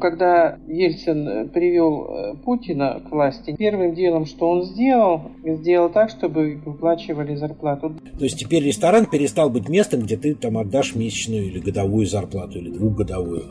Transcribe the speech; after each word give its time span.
Когда 0.00 0.58
Ельцин 0.66 1.48
привел 1.50 2.04
э, 2.04 2.34
Путина 2.44 3.00
к 3.06 3.10
власти, 3.10 3.54
первым 3.56 3.94
делом, 3.94 4.26
что 4.26 4.48
он 4.48 4.62
сделал, 4.64 5.30
сделал 5.44 5.90
так, 5.90 6.10
чтобы 6.10 6.60
выплачивали 6.64 7.34
зарплату. 7.36 7.94
То 8.18 8.24
есть 8.24 8.38
теперь 8.38 8.64
ресторан 8.64 9.06
перестал 9.06 9.50
быть 9.50 9.68
местом, 9.68 10.00
где 10.00 10.16
ты 10.16 10.34
там 10.34 10.58
отдашь 10.58 10.94
месячную 10.94 11.44
или 11.44 11.58
годовую 11.60 12.06
зарплату, 12.06 12.58
или 12.58 12.70
двухгодовую. 12.70 13.44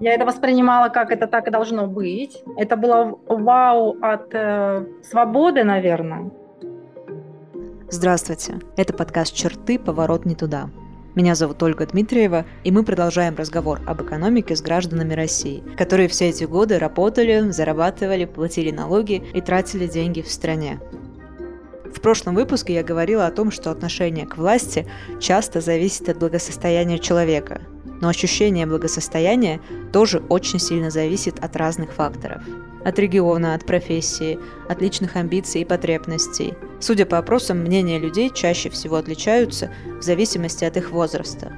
Я 0.00 0.14
это 0.14 0.24
воспринимала, 0.24 0.88
как 0.88 1.10
это 1.10 1.26
так 1.26 1.48
и 1.48 1.50
должно 1.50 1.86
быть. 1.86 2.42
Это 2.56 2.76
было 2.76 3.18
вау 3.26 3.96
от 4.00 4.32
э, 4.32 4.86
свободы, 5.02 5.64
наверное. 5.64 6.30
Здравствуйте. 7.90 8.60
Это 8.76 8.92
подкаст 8.92 9.34
«Черты. 9.34 9.78
Поворот 9.78 10.26
не 10.26 10.34
туда». 10.34 10.70
Меня 11.18 11.34
зовут 11.34 11.60
Ольга 11.64 11.84
Дмитриева, 11.84 12.46
и 12.62 12.70
мы 12.70 12.84
продолжаем 12.84 13.34
разговор 13.34 13.80
об 13.88 14.00
экономике 14.00 14.54
с 14.54 14.62
гражданами 14.62 15.14
России, 15.14 15.64
которые 15.76 16.08
все 16.08 16.28
эти 16.28 16.44
годы 16.44 16.78
работали, 16.78 17.50
зарабатывали, 17.50 18.24
платили 18.24 18.70
налоги 18.70 19.24
и 19.34 19.40
тратили 19.40 19.88
деньги 19.88 20.22
в 20.22 20.30
стране. 20.30 20.78
В 21.92 22.00
прошлом 22.00 22.36
выпуске 22.36 22.74
я 22.74 22.84
говорила 22.84 23.26
о 23.26 23.32
том, 23.32 23.50
что 23.50 23.72
отношение 23.72 24.26
к 24.26 24.36
власти 24.36 24.86
часто 25.18 25.60
зависит 25.60 26.08
от 26.08 26.20
благосостояния 26.20 27.00
человека, 27.00 27.62
но 28.00 28.06
ощущение 28.06 28.64
благосостояния 28.64 29.60
тоже 29.92 30.22
очень 30.28 30.60
сильно 30.60 30.88
зависит 30.88 31.42
от 31.42 31.56
разных 31.56 31.94
факторов. 31.94 32.44
От 32.84 32.98
региона, 32.98 33.54
от 33.54 33.66
профессии, 33.66 34.38
от 34.68 34.80
личных 34.80 35.16
амбиций 35.16 35.62
и 35.62 35.64
потребностей. 35.64 36.54
Судя 36.80 37.06
по 37.06 37.18
опросам, 37.18 37.58
мнения 37.58 37.98
людей 37.98 38.30
чаще 38.30 38.70
всего 38.70 38.96
отличаются 38.96 39.72
в 39.98 40.02
зависимости 40.02 40.64
от 40.64 40.76
их 40.76 40.90
возраста. 40.90 41.52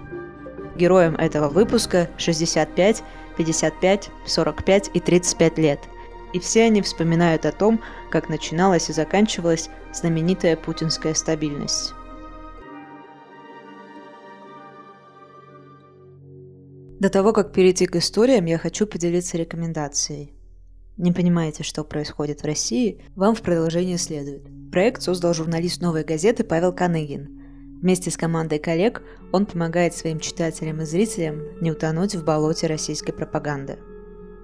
Героям 0.77 1.15
этого 1.17 1.49
выпуска 1.49 2.09
65, 2.17 3.03
55, 3.37 4.11
45 4.27 4.91
и 4.95 5.01
35 5.01 5.59
лет. 5.59 5.81
И 6.33 6.39
все 6.39 6.65
они 6.65 6.81
вспоминают 6.81 7.45
о 7.45 7.53
том, 7.53 7.81
как 8.11 8.29
начиналась 8.29 8.89
и 8.89 8.93
заканчивалась 8.93 9.69
знаменитая 9.93 10.57
путинская 10.57 11.15
стабильность. 11.15 11.93
До 17.01 17.09
того, 17.09 17.33
как 17.33 17.53
перейти 17.53 17.87
к 17.87 17.97
историям, 17.97 18.45
я 18.45 18.59
хочу 18.59 18.87
поделиться 18.87 19.39
рекомендацией. 19.39 20.35
Не 21.01 21.13
понимаете, 21.13 21.63
что 21.63 21.83
происходит 21.83 22.43
в 22.43 22.45
России? 22.45 23.03
Вам 23.17 23.35
в 23.35 23.41
продолжение 23.41 23.97
следует. 23.97 24.43
Проект 24.71 25.01
создал 25.01 25.33
журналист 25.33 25.81
«Новой 25.81 26.05
газеты» 26.05 26.45
Павел 26.45 26.75
Каныгин. 26.75 27.41
Вместе 27.81 28.11
с 28.11 28.19
командой 28.19 28.59
коллег 28.59 29.03
он 29.33 29.47
помогает 29.47 29.95
своим 29.95 30.21
читателям 30.21 30.83
и 30.83 30.85
зрителям 30.85 31.41
не 31.63 31.71
утонуть 31.71 32.15
в 32.15 32.23
болоте 32.23 32.67
российской 32.67 33.13
пропаганды. 33.13 33.79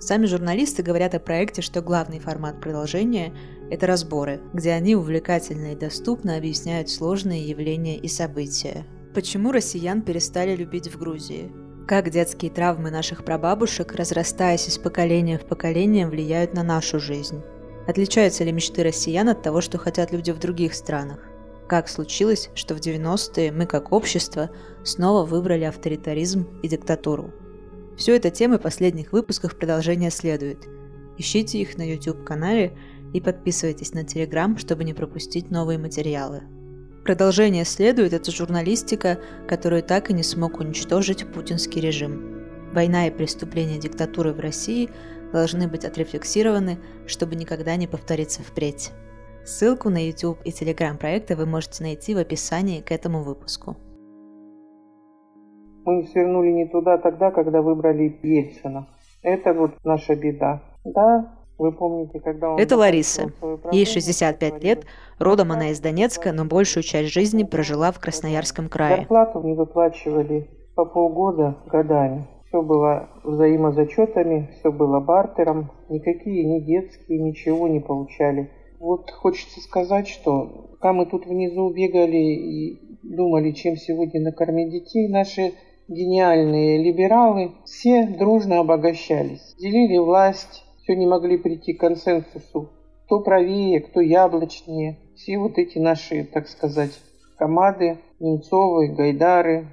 Сами 0.01 0.25
журналисты 0.25 0.83
говорят 0.83 1.15
о 1.15 1.21
проекте, 1.21 1.61
что 1.61 1.83
главный 1.83 2.21
формат 2.21 2.59
продолжения– 2.59 3.35
это 3.71 3.87
разборы, 3.87 4.41
где 4.55 4.71
они 4.71 4.97
увлекательно 4.97 5.75
и 5.75 5.77
доступно 5.77 6.39
объясняют 6.39 6.89
сложные 6.89 7.47
явления 7.47 7.99
и 7.99 8.09
события. 8.09 8.87
Почему 9.13 9.53
россиян 9.53 10.01
перестали 10.01 10.57
любить 10.57 10.89
в 10.89 10.99
Грузии? 10.99 11.53
Как 11.87 12.11
детские 12.11 12.51
травмы 12.51 12.91
наших 12.91 13.25
прабабушек, 13.25 13.95
разрастаясь 13.95 14.67
из 14.67 14.77
поколения 14.77 15.39
в 15.39 15.45
поколение, 15.45 16.09
влияют 16.09 16.53
на 16.53 16.65
нашу 16.65 16.99
жизнь? 16.99 17.43
Отличаются 17.87 18.43
ли 18.43 18.51
мечты 18.51 18.83
россиян 18.83 19.29
от 19.29 19.43
того, 19.43 19.61
что 19.61 19.79
хотят 19.79 20.11
люди 20.11 20.33
в 20.33 20.41
других 20.41 20.75
странах? 20.75 21.21
Как 21.69 21.89
случилось, 21.89 22.51
что 22.57 22.75
в 22.75 22.79
90-е 22.79 23.53
мы 23.53 23.67
как 23.67 23.93
общество 23.93 24.51
снова 24.83 25.25
выбрали 25.25 25.63
авторитаризм 25.63 26.49
и 26.61 26.67
диктатуру? 26.67 27.33
Все 27.97 28.17
это 28.17 28.31
темы 28.31 28.59
последних 28.59 29.13
выпусков 29.13 29.57
продолжения 29.57 30.11
следует. 30.11 30.67
Ищите 31.19 31.59
их 31.61 31.79
на 31.79 31.89
YouTube-канале 31.89 32.77
и 33.15 33.21
подписывайтесь 33.21 33.95
на 33.95 34.01
Telegram, 34.01 34.59
чтобы 34.59 34.83
не 34.83 34.93
пропустить 34.93 35.53
новые 35.53 35.79
материалы. 35.79 36.43
Продолжение 37.07 37.65
следует– 37.65 38.13
это 38.15 38.33
журналистика, 38.33 39.19
которую 39.47 39.85
так 39.85 40.11
и 40.11 40.13
не 40.13 40.25
смог 40.25 40.59
уничтожить 40.59 41.25
путинский 41.33 41.81
режим. 41.81 42.43
Война 42.73 43.07
и 43.07 43.13
преступления 43.13 43.79
диктатуры 43.79 44.33
в 44.33 44.41
России 44.41 44.91
должны 45.33 45.69
быть 45.69 45.85
отрефлексированы, 45.85 46.79
чтобы 47.07 47.37
никогда 47.37 47.77
не 47.77 47.87
повториться 47.87 48.43
впредь. 48.43 48.91
Ссылку 49.45 49.89
на 49.89 50.05
YouTube 50.05 50.41
и 50.45 50.51
Telegram 50.51 50.99
проекта 50.99 51.37
вы 51.37 51.47
можете 51.47 51.85
найти 51.85 52.13
в 52.13 52.19
описании 52.19 52.81
к 52.81 52.91
этому 52.91 53.23
выпуску. 53.23 53.77
Мы 55.85 56.09
свернули 56.09 56.51
не 56.51 56.67
туда 56.67 56.99
тогда, 56.99 57.31
когда 57.31 57.63
выбрали 57.63 58.19
Ельцина. 58.25 58.89
Это 59.23 59.55
вот 59.55 59.77
наша 59.85 60.17
беда. 60.17 60.61
Да, 60.85 61.33
вы 61.59 61.73
помните, 61.73 62.21
когда 62.21 62.51
он... 62.51 62.59
Это 62.59 62.77
Лариса. 62.77 63.33
Ей 63.73 63.87
65 63.87 64.63
лет, 64.63 64.85
родом 65.19 65.53
она 65.53 65.71
из 65.71 65.81
Донецка, 65.81 66.33
но 66.33 66.45
большую 66.45 66.83
часть 66.83 67.13
жизни 67.13 67.45
прожила 67.45 67.93
в 67.93 68.01
Красноярском 68.01 68.69
крае. 68.69 68.99
Зарплату 68.99 69.43
не 69.43 69.55
выплачивали 69.55 70.51
по 70.75 70.85
полгода 70.85 71.57
годами. 71.67 72.27
Все 72.49 72.63
было 72.63 73.09
взаимозачетами, 73.25 74.51
все 74.59 74.71
было 74.71 75.01
бартером. 75.01 75.71
Никакие 75.89 76.45
ни 76.45 76.61
детские 76.61 77.19
ничего 77.21 77.69
не 77.69 77.81
получали. 77.81 78.51
Вот 78.79 79.11
хочется 79.11 79.61
сказать, 79.61 80.07
что 80.07 80.69
пока 80.73 80.93
мы 80.93 81.07
тут 81.07 81.27
внизу 81.27 81.71
бегали 81.71 82.17
и 82.17 82.99
думали, 83.03 83.53
чем 83.53 83.77
сегодня 83.77 84.21
накормить 84.21 84.71
детей, 84.71 85.09
наши 85.09 85.55
гениальные 85.89 86.83
либералы 86.83 87.53
все 87.65 88.07
дружно 88.07 88.61
обогащались. 88.61 89.55
Делили 89.59 89.97
власть, 89.99 90.66
все 90.87 90.95
не 90.95 91.07
могли 91.07 91.37
прийти 91.37 91.73
к 91.73 91.81
консенсусу. 91.81 92.71
Кто 93.07 93.21
правее, 93.21 93.81
кто 93.81 94.01
яблочнее. 94.01 94.99
Все 95.17 95.37
вот 95.39 95.59
эти 95.59 95.79
наши, 95.79 96.25
так 96.25 96.47
сказать, 96.47 96.93
команды, 97.37 97.99
Немцовы, 98.21 98.95
Гайдары 98.95 99.67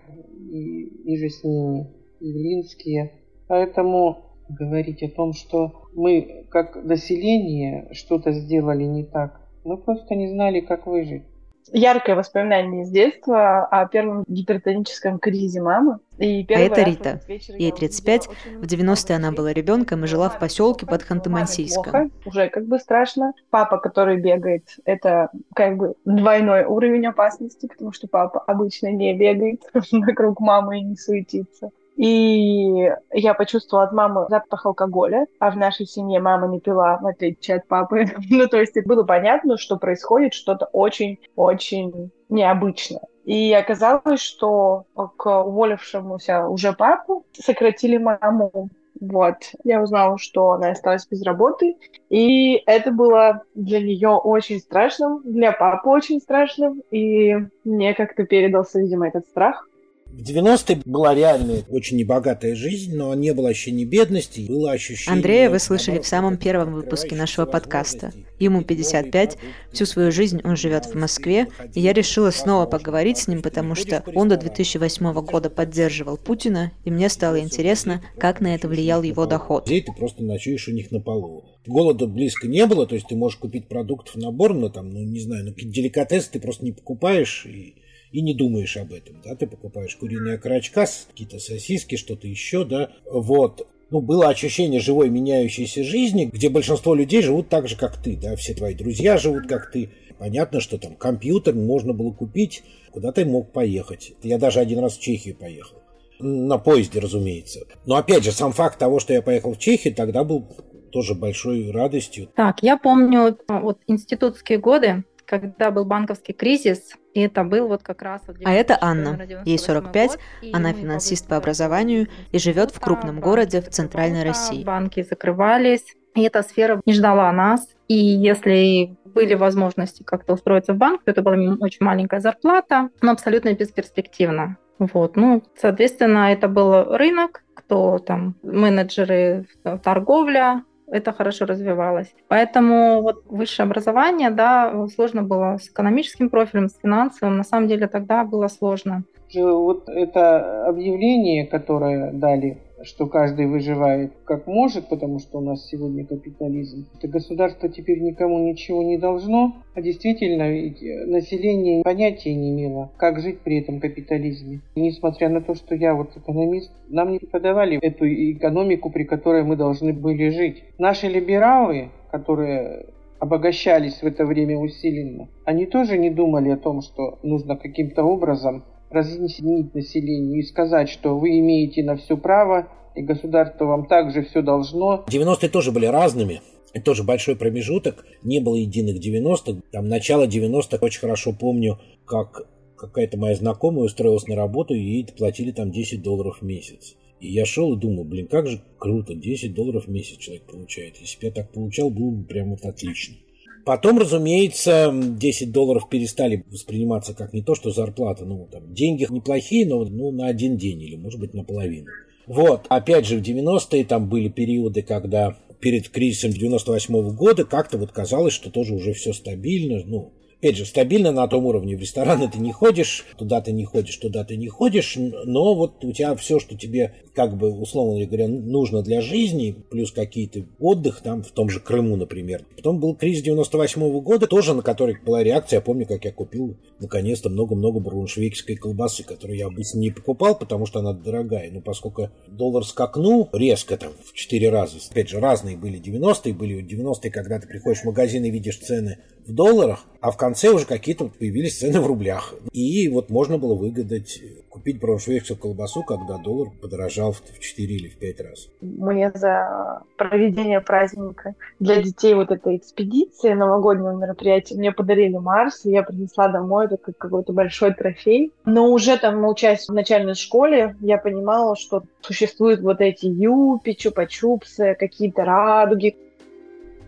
и, 0.51 1.13
и 1.13 1.17
же 1.17 1.29
с 1.29 1.43
ними, 1.43 1.87
Явлинские. 2.19 3.11
Поэтому 3.47 4.25
говорить 4.49 5.03
о 5.03 5.09
том, 5.09 5.33
что 5.33 5.83
мы 5.93 6.47
как 6.49 6.83
население 6.83 7.89
что-то 7.91 8.31
сделали 8.31 8.83
не 8.83 9.03
так, 9.03 9.39
мы 9.63 9.77
просто 9.77 10.15
не 10.15 10.27
знали, 10.27 10.61
как 10.61 10.87
выжить 10.87 11.23
яркое 11.71 12.15
воспоминание 12.15 12.83
из 12.83 12.89
детства 12.89 13.65
о 13.65 13.87
первом 13.87 14.23
гипертоническом 14.27 15.19
кризе 15.19 15.61
мамы. 15.61 15.99
И 16.19 16.45
а 16.49 16.59
это 16.59 16.83
Рита. 16.83 17.21
Ей 17.27 17.71
35. 17.71 18.27
В 18.27 18.65
90-е 18.65 19.15
она 19.15 19.31
была 19.31 19.51
ребенком 19.51 20.03
и 20.03 20.07
жила 20.07 20.29
в 20.29 20.39
поселке 20.39 20.85
под 20.85 21.01
Ханты-Мансийском. 21.01 22.11
Уже 22.25 22.49
как 22.49 22.65
бы 22.67 22.79
страшно. 22.79 23.33
Папа, 23.49 23.77
который 23.77 24.17
бегает, 24.17 24.63
это 24.85 25.29
как 25.55 25.77
бы 25.77 25.95
двойной 26.05 26.65
уровень 26.65 27.07
опасности, 27.07 27.67
потому 27.67 27.91
что 27.91 28.07
папа 28.07 28.39
обычно 28.41 28.91
не 28.91 29.13
бегает 29.17 29.61
вокруг 29.91 30.39
мамы 30.39 30.79
и 30.79 30.83
не 30.83 30.95
суетится. 30.95 31.71
И 31.95 32.89
я 33.11 33.33
почувствовала 33.33 33.87
от 33.87 33.93
мамы 33.93 34.25
запах 34.29 34.65
алкоголя, 34.65 35.27
а 35.39 35.51
в 35.51 35.57
нашей 35.57 35.85
семье 35.85 36.19
мама 36.19 36.47
не 36.47 36.59
пила, 36.59 36.97
в 36.97 37.05
отличие 37.05 37.57
от 37.57 37.67
папы. 37.67 38.05
ну, 38.29 38.47
то 38.47 38.59
есть 38.59 38.73
было 38.85 39.03
понятно, 39.03 39.57
что 39.57 39.77
происходит 39.77 40.33
что-то 40.33 40.65
очень-очень 40.71 42.11
необычное. 42.29 43.01
И 43.25 43.53
оказалось, 43.53 44.19
что 44.19 44.85
к 45.17 45.43
уволившемуся 45.43 46.47
уже 46.47 46.73
папу 46.73 47.25
сократили 47.33 47.97
маму. 47.97 48.69
Вот. 48.99 49.35
Я 49.63 49.81
узнала, 49.81 50.17
что 50.17 50.51
она 50.51 50.69
осталась 50.71 51.07
без 51.07 51.23
работы. 51.23 51.75
И 52.09 52.61
это 52.65 52.91
было 52.91 53.43
для 53.55 53.79
нее 53.79 54.09
очень 54.09 54.59
страшным, 54.59 55.21
для 55.23 55.51
папы 55.51 55.89
очень 55.89 56.19
страшным. 56.19 56.81
И 56.91 57.35
мне 57.63 57.93
как-то 57.93 58.25
передался, 58.25 58.79
видимо, 58.79 59.07
этот 59.07 59.25
страх. 59.27 59.67
В 60.13 60.21
90-е 60.21 60.83
была 60.85 61.15
реальная, 61.15 61.63
очень 61.69 61.97
небогатая 61.97 62.53
жизнь, 62.53 62.95
но 62.95 63.15
не 63.15 63.33
было 63.33 63.49
ощущения 63.49 63.83
бедности, 63.83 64.45
было 64.47 64.71
ощущение... 64.71 65.17
Андрея 65.17 65.49
вы 65.49 65.57
слышали 65.57 65.97
в 65.97 66.05
самом 66.05 66.37
первом 66.37 66.75
выпуске 66.75 67.15
нашего 67.15 67.47
подкаста. 67.47 68.13
Ему 68.37 68.61
55, 68.61 69.37
всю 69.71 69.85
свою 69.87 70.11
жизнь 70.11 70.39
он 70.43 70.55
живет 70.55 70.85
в 70.85 70.93
Москве, 70.93 71.47
и 71.73 71.79
я 71.79 71.93
решила 71.93 72.29
снова 72.29 72.67
поговорить 72.67 73.17
с 73.17 73.27
ним, 73.27 73.41
потому 73.41 73.73
что 73.73 74.03
он 74.13 74.29
до 74.29 74.37
2008 74.37 75.13
года 75.25 75.49
поддерживал 75.49 76.17
Путина, 76.17 76.71
и 76.85 76.91
мне 76.91 77.09
стало 77.09 77.39
интересно, 77.39 78.03
как 78.19 78.39
на 78.39 78.53
это 78.53 78.67
влиял 78.67 79.01
его 79.01 79.25
доход. 79.25 79.65
Здесь 79.65 79.85
ты 79.85 79.93
просто 79.93 80.23
ночуешь 80.23 80.67
у 80.67 80.73
них 80.73 80.91
на 80.91 80.99
полу. 80.99 81.43
Голода 81.65 82.05
близко 82.05 82.47
не 82.47 82.67
было, 82.67 82.85
то 82.85 82.93
есть 82.93 83.07
ты 83.07 83.15
можешь 83.15 83.39
купить 83.39 83.67
продуктов 83.67 84.15
набор, 84.15 84.53
но 84.53 84.69
там, 84.69 84.91
ну 84.91 84.99
не 84.99 85.21
знаю, 85.21 85.45
ну 85.45 85.53
какие-то 85.53 85.73
деликатесы 85.73 86.29
ты 86.33 86.39
просто 86.39 86.65
не 86.65 86.71
покупаешь, 86.71 87.47
и 87.47 87.77
и 88.13 88.21
не 88.21 88.33
думаешь 88.33 88.77
об 88.77 88.93
этом, 88.93 89.21
да, 89.25 89.35
ты 89.35 89.47
покупаешь 89.47 89.95
куриные 89.95 90.35
окорочка, 90.35 90.85
какие-то 91.09 91.39
сосиски, 91.39 91.97
что-то 91.97 92.27
еще, 92.27 92.63
да, 92.63 92.91
вот. 93.11 93.67
Ну, 93.89 94.01
было 94.01 94.29
ощущение 94.29 94.79
живой 94.79 95.09
меняющейся 95.09 95.83
жизни, 95.83 96.29
где 96.31 96.49
большинство 96.49 96.95
людей 96.95 97.21
живут 97.21 97.49
так 97.49 97.67
же, 97.67 97.75
как 97.75 97.97
ты, 98.01 98.15
да, 98.15 98.35
все 98.35 98.53
твои 98.53 98.73
друзья 98.73 99.17
живут, 99.17 99.47
как 99.47 99.71
ты. 99.71 99.91
Понятно, 100.17 100.61
что 100.61 100.77
там 100.77 100.95
компьютер 100.95 101.53
можно 101.53 101.93
было 101.93 102.11
купить, 102.11 102.63
куда 102.91 103.11
ты 103.11 103.25
мог 103.25 103.51
поехать. 103.51 104.13
Я 104.23 104.37
даже 104.37 104.59
один 104.59 104.79
раз 104.79 104.97
в 104.97 105.01
Чехию 105.01 105.35
поехал. 105.35 105.77
на 106.19 106.57
поезде, 106.57 106.99
разумеется. 106.99 107.65
Но 107.85 107.95
опять 107.95 108.23
же, 108.23 108.31
сам 108.31 108.51
факт 108.53 108.79
того, 108.79 108.99
что 108.99 109.13
я 109.13 109.21
поехал 109.21 109.53
в 109.53 109.59
Чехию, 109.59 109.93
тогда 109.93 110.23
был 110.23 110.47
тоже 110.91 111.15
большой 111.15 111.71
радостью. 111.71 112.29
Так, 112.35 112.61
я 112.61 112.77
помню 112.77 113.37
вот 113.47 113.79
институтские 113.87 114.59
годы, 114.59 115.03
когда 115.25 115.71
был 115.71 115.85
банковский 115.85 116.33
кризис, 116.33 116.93
и 117.13 117.21
это 117.21 117.43
был 117.43 117.67
вот 117.67 117.83
как 117.83 118.01
раз... 118.01 118.21
Вот 118.27 118.37
а 118.43 118.51
это 118.51 118.77
Анна. 118.81 119.19
Ей 119.45 119.57
45, 119.57 120.09
год, 120.09 120.19
она 120.53 120.73
финансист 120.73 121.27
по 121.27 121.37
образованию 121.37 122.07
и 122.31 122.39
живет 122.39 122.71
в 122.71 122.79
крупном 122.79 123.19
городе 123.19 123.61
в 123.61 123.69
Центральной 123.69 124.23
России. 124.23 124.63
Банки 124.63 125.03
закрывались, 125.03 125.85
и 126.15 126.21
эта 126.21 126.43
сфера 126.43 126.81
не 126.85 126.93
ждала 126.93 127.31
нас. 127.31 127.67
И 127.87 127.95
если 127.95 128.95
были 129.05 129.35
возможности 129.35 130.03
как-то 130.03 130.33
устроиться 130.33 130.73
в 130.73 130.77
банк, 130.77 131.03
то 131.03 131.11
это 131.11 131.21
была 131.21 131.35
очень 131.59 131.85
маленькая 131.85 132.19
зарплата, 132.19 132.89
но 133.01 133.11
абсолютно 133.11 133.53
бесперспективно. 133.53 134.57
Вот, 134.79 135.15
ну, 135.15 135.43
соответственно, 135.55 136.33
это 136.33 136.47
был 136.47 136.95
рынок, 136.95 137.43
кто 137.53 137.99
там 137.99 138.35
менеджеры, 138.41 139.45
торговля, 139.83 140.63
это 140.87 141.11
хорошо 141.11 141.45
развивалось. 141.45 142.13
Поэтому 142.27 143.01
вот 143.01 143.23
высшее 143.25 143.65
образование, 143.65 144.29
да, 144.29 144.87
сложно 144.95 145.23
было 145.23 145.57
с 145.57 145.69
экономическим 145.69 146.29
профилем, 146.29 146.69
с 146.69 146.77
финансовым. 146.77 147.37
На 147.37 147.43
самом 147.43 147.67
деле 147.67 147.87
тогда 147.87 148.23
было 148.23 148.47
сложно. 148.47 149.03
Вот 149.35 149.89
это 149.89 150.67
объявление, 150.67 151.47
которое 151.47 152.11
дали 152.11 152.57
что 152.83 153.07
каждый 153.07 153.47
выживает 153.47 154.13
как 154.25 154.47
может, 154.47 154.89
потому 154.89 155.19
что 155.19 155.39
у 155.39 155.41
нас 155.41 155.65
сегодня 155.67 156.05
капитализм. 156.05 156.87
Это 156.97 157.07
государство 157.07 157.69
теперь 157.69 158.01
никому 158.01 158.39
ничего 158.39 158.83
не 158.83 158.97
должно, 158.97 159.55
а 159.73 159.81
действительно 159.81 160.49
ведь 160.51 160.81
население 161.07 161.83
понятия 161.83 162.33
не 162.33 162.51
имело, 162.51 162.91
как 162.97 163.19
жить 163.19 163.39
при 163.39 163.59
этом 163.61 163.79
капитализме. 163.79 164.61
И 164.75 164.81
несмотря 164.81 165.29
на 165.29 165.41
то, 165.41 165.55
что 165.55 165.75
я 165.75 165.93
вот 165.93 166.15
экономист, 166.15 166.71
нам 166.89 167.11
не 167.11 167.19
преподавали 167.19 167.79
эту 167.81 168.05
экономику, 168.05 168.89
при 168.89 169.03
которой 169.03 169.43
мы 169.43 169.55
должны 169.55 169.93
были 169.93 170.29
жить. 170.29 170.63
Наши 170.77 171.07
либералы, 171.07 171.89
которые 172.11 172.87
обогащались 173.19 174.01
в 174.01 174.05
это 174.05 174.25
время 174.25 174.57
усиленно, 174.57 175.29
они 175.45 175.65
тоже 175.65 175.97
не 175.97 176.09
думали 176.09 176.49
о 176.49 176.57
том, 176.57 176.81
что 176.81 177.19
нужно 177.23 177.55
каким-то 177.55 178.03
образом 178.03 178.63
разъяснить 178.93 179.73
населению 179.73 180.39
и 180.39 180.43
сказать, 180.43 180.89
что 180.89 181.17
вы 181.17 181.39
имеете 181.39 181.83
на 181.83 181.97
все 181.97 182.15
право, 182.17 182.67
и 182.95 183.01
государство 183.01 183.65
вам 183.65 183.87
также 183.87 184.23
все 184.23 184.41
должно. 184.41 185.05
90-е 185.09 185.49
тоже 185.49 185.71
были 185.71 185.87
разными. 185.87 186.41
Это 186.73 186.85
тоже 186.85 187.03
большой 187.03 187.35
промежуток. 187.35 188.05
Не 188.23 188.39
было 188.39 188.55
единых 188.55 188.97
90-х. 188.97 189.61
Там 189.71 189.87
начало 189.87 190.27
90-х 190.27 190.77
очень 190.81 190.99
хорошо 190.99 191.33
помню, 191.33 191.79
как 192.05 192.47
какая-то 192.77 193.17
моя 193.17 193.35
знакомая 193.35 193.85
устроилась 193.85 194.27
на 194.27 194.35
работу, 194.35 194.73
и 194.73 194.79
ей 194.79 195.07
платили 195.17 195.51
там 195.51 195.71
10 195.71 196.01
долларов 196.01 196.39
в 196.41 196.45
месяц. 196.45 196.95
И 197.19 197.31
я 197.31 197.45
шел 197.45 197.73
и 197.73 197.79
думал, 197.79 198.03
блин, 198.03 198.27
как 198.27 198.47
же 198.47 198.61
круто, 198.77 199.15
10 199.15 199.53
долларов 199.53 199.85
в 199.85 199.89
месяц 199.89 200.17
человек 200.17 200.43
получает. 200.43 200.97
Если 200.97 201.19
бы 201.19 201.27
я 201.27 201.31
так 201.31 201.51
получал, 201.53 201.89
было 201.89 202.11
бы 202.11 202.25
прям 202.25 202.49
вот 202.49 202.65
отлично. 202.65 203.15
Потом, 203.65 203.97
разумеется, 203.97 204.93
10 204.93 205.51
долларов 205.51 205.87
перестали 205.89 206.43
восприниматься 206.51 207.13
как 207.13 207.33
не 207.33 207.41
то, 207.41 207.55
что 207.55 207.71
зарплата. 207.71 208.25
Ну, 208.25 208.47
там, 208.51 208.73
деньги 208.73 209.07
неплохие, 209.09 209.65
но 209.65 209.85
ну, 209.85 210.11
на 210.11 210.27
один 210.27 210.57
день 210.57 210.81
или, 210.81 210.95
может 210.95 211.19
быть, 211.19 211.33
на 211.33 211.43
половину. 211.43 211.87
Вот, 212.27 212.65
опять 212.69 213.05
же, 213.05 213.17
в 213.17 213.21
90-е 213.21 213.85
там 213.85 214.09
были 214.09 214.29
периоды, 214.29 214.81
когда 214.81 215.37
перед 215.59 215.87
кризисом 215.89 216.31
98 216.31 216.93
-го 216.93 217.11
года 217.11 217.45
как-то 217.45 217.77
вот 217.77 217.91
казалось, 217.91 218.33
что 218.33 218.49
тоже 218.49 218.75
уже 218.75 218.93
все 218.93 219.13
стабильно. 219.13 219.81
Ну, 219.85 220.11
опять 220.43 220.57
же, 220.57 220.65
стабильно 220.65 221.13
на 221.13 221.25
том 221.29 221.45
уровне. 221.45 221.77
В 221.77 221.79
рестораны 221.79 222.29
ты 222.29 222.37
не 222.37 222.51
ходишь, 222.51 223.05
туда 223.17 223.39
ты 223.39 223.53
не 223.53 223.63
ходишь, 223.63 223.95
туда 223.95 224.25
ты 224.25 224.35
не 224.35 224.49
ходишь, 224.49 224.97
но 224.97 225.55
вот 225.55 225.85
у 225.85 225.93
тебя 225.93 226.13
все, 226.15 226.37
что 226.37 226.57
тебе, 226.57 226.95
как 227.15 227.37
бы, 227.37 227.49
условно 227.49 228.05
говоря, 228.05 228.27
нужно 228.27 228.81
для 228.81 228.99
жизни, 228.99 229.55
плюс 229.71 229.93
какие-то 229.93 230.45
отдых, 230.59 230.99
там, 231.01 231.23
в 231.23 231.31
том 231.31 231.49
же 231.49 231.61
Крыму, 231.61 231.95
например. 231.95 232.45
Потом 232.57 232.81
был 232.81 232.93
кризис 232.93 233.23
98 233.23 233.81
-го 233.81 234.01
года, 234.01 234.27
тоже 234.27 234.53
на 234.53 234.61
который 234.61 234.97
была 235.01 235.23
реакция. 235.23 235.57
Я 235.57 235.61
помню, 235.61 235.85
как 235.85 236.03
я 236.03 236.11
купил, 236.11 236.57
наконец-то, 236.81 237.29
много-много 237.29 237.79
брауншвейгской 237.79 238.57
колбасы, 238.57 239.03
которую 239.03 239.37
я 239.37 239.47
обычно 239.47 239.79
не 239.79 239.91
покупал, 239.91 240.37
потому 240.37 240.65
что 240.65 240.79
она 240.79 240.91
дорогая. 240.91 241.51
Но 241.51 241.61
поскольку 241.61 242.09
доллар 242.27 242.65
скакнул 242.65 243.29
резко, 243.31 243.77
там, 243.77 243.93
в 244.03 244.11
4 244.11 244.49
раза, 244.49 244.79
опять 244.91 245.07
же, 245.07 245.21
разные 245.21 245.55
были 245.55 245.79
90-е, 245.79 246.33
были 246.33 246.61
90-е, 246.61 247.11
когда 247.11 247.39
ты 247.39 247.47
приходишь 247.47 247.83
в 247.83 247.85
магазин 247.85 248.25
и 248.25 248.29
видишь 248.29 248.57
цены 248.57 248.97
в 249.27 249.33
долларах, 249.33 249.85
а 250.01 250.11
в 250.11 250.17
конце 250.17 250.49
уже 250.49 250.65
какие-то 250.65 251.05
появились 251.05 251.59
цены 251.59 251.79
в 251.79 251.87
рублях. 251.87 252.35
И 252.51 252.89
вот 252.89 253.09
можно 253.09 253.37
было 253.37 253.55
выгадать, 253.55 254.21
купить 254.49 254.79
брауншвейгскую 254.79 255.37
колбасу, 255.37 255.83
когда 255.83 256.17
доллар 256.17 256.49
подорожал 256.61 257.13
в 257.13 257.39
4 257.39 257.73
или 257.73 257.87
в 257.87 257.97
5 257.97 258.19
раз. 258.19 258.49
Мне 258.61 259.11
за 259.15 259.81
проведение 259.97 260.59
праздника 260.59 261.35
для 261.59 261.81
детей 261.81 262.15
вот 262.15 262.31
этой 262.31 262.57
экспедиции, 262.57 263.31
новогоднего 263.33 263.95
мероприятия, 263.95 264.55
мне 264.55 264.73
подарили 264.73 265.15
Марс, 265.15 265.65
и 265.65 265.71
я 265.71 265.83
принесла 265.83 266.27
домой 266.27 266.65
это 266.65 266.77
как 266.77 266.97
какой-то 266.97 267.31
большой 267.31 267.73
трофей. 267.73 268.33
Но 268.45 268.71
уже 268.71 268.97
там, 268.97 269.25
учась 269.25 269.69
в 269.69 269.73
начальной 269.73 270.15
школе, 270.15 270.75
я 270.81 270.97
понимала, 270.97 271.55
что 271.55 271.83
существуют 272.01 272.59
вот 272.61 272.81
эти 272.81 273.05
юпи, 273.05 273.77
чупа-чупсы, 273.79 274.75
какие-то 274.75 275.23
радуги, 275.23 275.95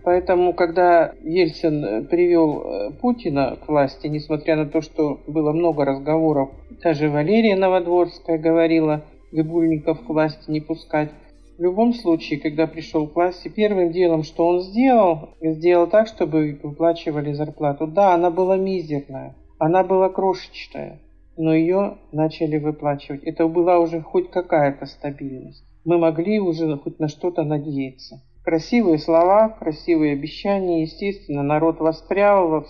Поэтому, 0.05 0.53
когда 0.53 1.15
Ельцин 1.23 1.83
э, 1.83 2.01
привел 2.03 2.61
э, 2.61 2.91
Путина 2.91 3.57
к 3.57 3.67
власти, 3.67 4.05
несмотря 4.05 4.55
на 4.55 4.67
то, 4.67 4.81
что 4.81 5.19
было 5.25 5.51
много 5.51 5.83
разговоров, 5.83 6.51
даже 6.83 7.09
Валерия 7.09 7.55
Новодворская 7.55 8.37
говорила 8.37 9.03
Гыбульников 9.31 10.05
к 10.05 10.09
власти 10.09 10.51
не 10.51 10.61
пускать. 10.61 11.09
В 11.57 11.63
любом 11.63 11.95
случае, 11.95 12.39
когда 12.39 12.67
пришел 12.67 13.07
к 13.07 13.15
власти, 13.15 13.47
первым 13.47 13.91
делом, 13.91 14.21
что 14.21 14.45
он 14.45 14.61
сделал, 14.61 15.29
сделал 15.41 15.87
так, 15.87 16.05
чтобы 16.07 16.59
выплачивали 16.61 17.33
зарплату. 17.33 17.87
Да, 17.87 18.13
она 18.13 18.29
была 18.29 18.57
мизерная, 18.57 19.35
она 19.57 19.83
была 19.83 20.09
крошечная, 20.09 20.99
но 21.35 21.51
ее 21.51 21.97
начали 22.11 22.59
выплачивать. 22.59 23.23
Это 23.23 23.47
была 23.47 23.79
уже 23.79 24.01
хоть 24.01 24.29
какая-то 24.29 24.85
стабильность. 24.85 25.65
Мы 25.83 25.97
могли 25.97 26.39
уже 26.39 26.77
хоть 26.77 26.99
на 26.99 27.07
что-то 27.07 27.43
надеяться. 27.43 28.21
Красивые 28.45 28.99
слова, 28.99 29.49
красивые 29.49 30.13
обещания. 30.13 30.83
Естественно, 30.83 31.41
народ 31.41 31.79
воспрял, 31.79 32.63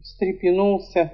встрепенулся, 0.00 1.12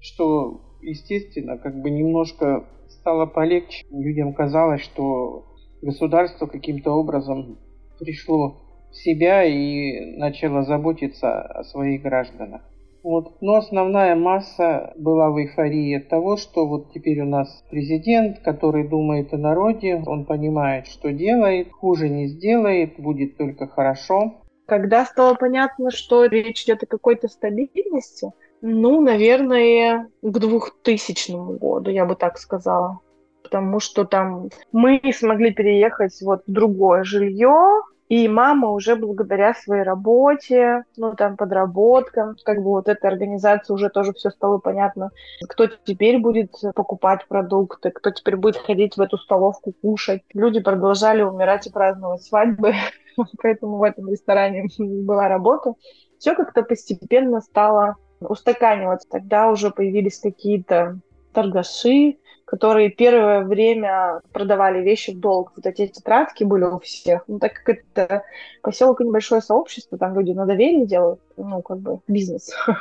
что, 0.00 0.78
естественно, 0.80 1.58
как 1.58 1.78
бы 1.82 1.90
немножко 1.90 2.64
стало 2.88 3.26
полегче. 3.26 3.84
Людям 3.90 4.32
казалось, 4.32 4.80
что 4.80 5.44
государство 5.82 6.46
каким-то 6.46 6.92
образом 6.92 7.58
пришло 8.00 8.88
в 8.90 8.96
себя 8.96 9.44
и 9.44 10.16
начало 10.16 10.62
заботиться 10.62 11.42
о 11.42 11.64
своих 11.64 12.00
гражданах. 12.00 12.62
Вот. 13.04 13.36
Но 13.42 13.56
основная 13.56 14.16
масса 14.16 14.94
была 14.96 15.30
в 15.30 15.38
эйфории 15.38 15.98
от 15.98 16.08
того, 16.08 16.38
что 16.38 16.66
вот 16.66 16.90
теперь 16.94 17.20
у 17.20 17.26
нас 17.26 17.62
президент, 17.70 18.38
который 18.40 18.88
думает 18.88 19.34
о 19.34 19.36
народе, 19.36 20.02
он 20.06 20.24
понимает, 20.24 20.86
что 20.86 21.12
делает, 21.12 21.70
хуже 21.70 22.08
не 22.08 22.28
сделает, 22.28 22.98
будет 22.98 23.36
только 23.36 23.66
хорошо. 23.66 24.40
Когда 24.66 25.04
стало 25.04 25.34
понятно, 25.34 25.90
что 25.90 26.24
речь 26.24 26.64
идет 26.64 26.82
о 26.82 26.86
какой-то 26.86 27.28
стабильности, 27.28 28.32
ну, 28.62 29.02
наверное, 29.02 30.08
к 30.22 30.38
2000 30.38 31.58
году, 31.58 31.90
я 31.90 32.06
бы 32.06 32.16
так 32.16 32.38
сказала. 32.38 33.00
Потому 33.42 33.80
что 33.80 34.06
там 34.06 34.48
мы 34.72 35.02
смогли 35.14 35.52
переехать 35.52 36.18
вот 36.22 36.44
в 36.46 36.50
другое 36.50 37.04
жилье, 37.04 37.82
и 38.08 38.28
мама 38.28 38.70
уже 38.70 38.96
благодаря 38.96 39.54
своей 39.54 39.82
работе, 39.82 40.84
ну, 40.96 41.14
там, 41.14 41.36
подработкам, 41.36 42.36
как 42.44 42.58
бы 42.58 42.70
вот 42.70 42.88
эта 42.88 43.08
организация 43.08 43.74
уже 43.74 43.88
тоже 43.88 44.12
все 44.12 44.30
стало 44.30 44.58
понятно, 44.58 45.10
кто 45.48 45.66
теперь 45.66 46.18
будет 46.18 46.52
покупать 46.74 47.26
продукты, 47.28 47.90
кто 47.90 48.10
теперь 48.10 48.36
будет 48.36 48.56
ходить 48.56 48.96
в 48.96 49.00
эту 49.00 49.16
столовку 49.16 49.72
кушать. 49.80 50.22
Люди 50.34 50.60
продолжали 50.60 51.22
умирать 51.22 51.66
и 51.66 51.70
праздновать 51.70 52.22
свадьбы, 52.22 52.74
поэтому 53.42 53.78
в 53.78 53.82
этом 53.82 54.08
ресторане 54.10 54.68
была 54.78 55.28
работа. 55.28 55.74
Все 56.18 56.34
как-то 56.34 56.62
постепенно 56.62 57.40
стало 57.40 57.96
устаканиваться. 58.20 59.08
Тогда 59.08 59.50
уже 59.50 59.70
появились 59.70 60.18
какие-то 60.18 60.98
торгаши, 61.32 62.18
которые 62.44 62.90
первое 62.90 63.42
время 63.42 64.20
продавали 64.32 64.82
вещи 64.82 65.12
в 65.12 65.20
долг. 65.20 65.52
Вот 65.56 65.66
эти 65.66 65.86
тетрадки 65.86 66.44
были 66.44 66.64
у 66.64 66.78
всех. 66.78 67.24
Ну, 67.26 67.38
так 67.38 67.54
как 67.54 67.76
это 67.76 68.24
поселок 68.62 69.00
и 69.00 69.04
небольшое 69.04 69.40
сообщество, 69.40 69.98
там 69.98 70.14
люди 70.18 70.32
на 70.32 70.46
доверие 70.46 70.86
делают, 70.86 71.20
ну, 71.36 71.62
как 71.62 71.78
бы 71.78 72.00
бизнес. 72.08 72.52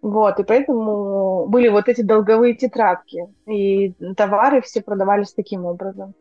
Вот, 0.00 0.38
и 0.38 0.44
поэтому 0.44 1.46
были 1.48 1.66
вот 1.66 1.88
эти 1.88 2.02
долговые 2.02 2.54
тетрадки, 2.54 3.26
и 3.48 3.92
товары 4.16 4.60
все 4.60 4.80
продавались 4.80 5.32
таким 5.32 5.64
образом. 5.64 6.14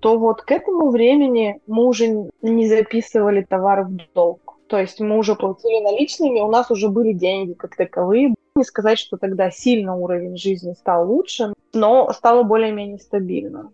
То 0.00 0.18
вот 0.18 0.42
к 0.42 0.50
этому 0.50 0.90
времени 0.90 1.60
мы 1.68 1.86
уже 1.86 2.28
не 2.42 2.66
записывали 2.66 3.46
товары 3.48 3.84
в 3.84 3.96
долг. 4.12 4.58
То 4.66 4.76
есть 4.76 4.98
мы 4.98 5.18
уже 5.18 5.36
платили 5.36 5.84
наличными, 5.84 6.40
у 6.40 6.50
нас 6.50 6.70
уже 6.72 6.88
были 6.88 7.12
деньги 7.12 7.52
как 7.52 7.76
таковые. 7.76 8.34
Не 8.56 8.64
сказать, 8.64 8.98
что 8.98 9.16
тогда 9.16 9.52
сильно 9.52 9.94
уровень 9.96 10.36
жизни 10.36 10.72
стал 10.72 11.08
лучше, 11.08 11.52
но 11.72 12.12
стало 12.12 12.42
более-менее 12.42 12.98
стабильно. 12.98 13.70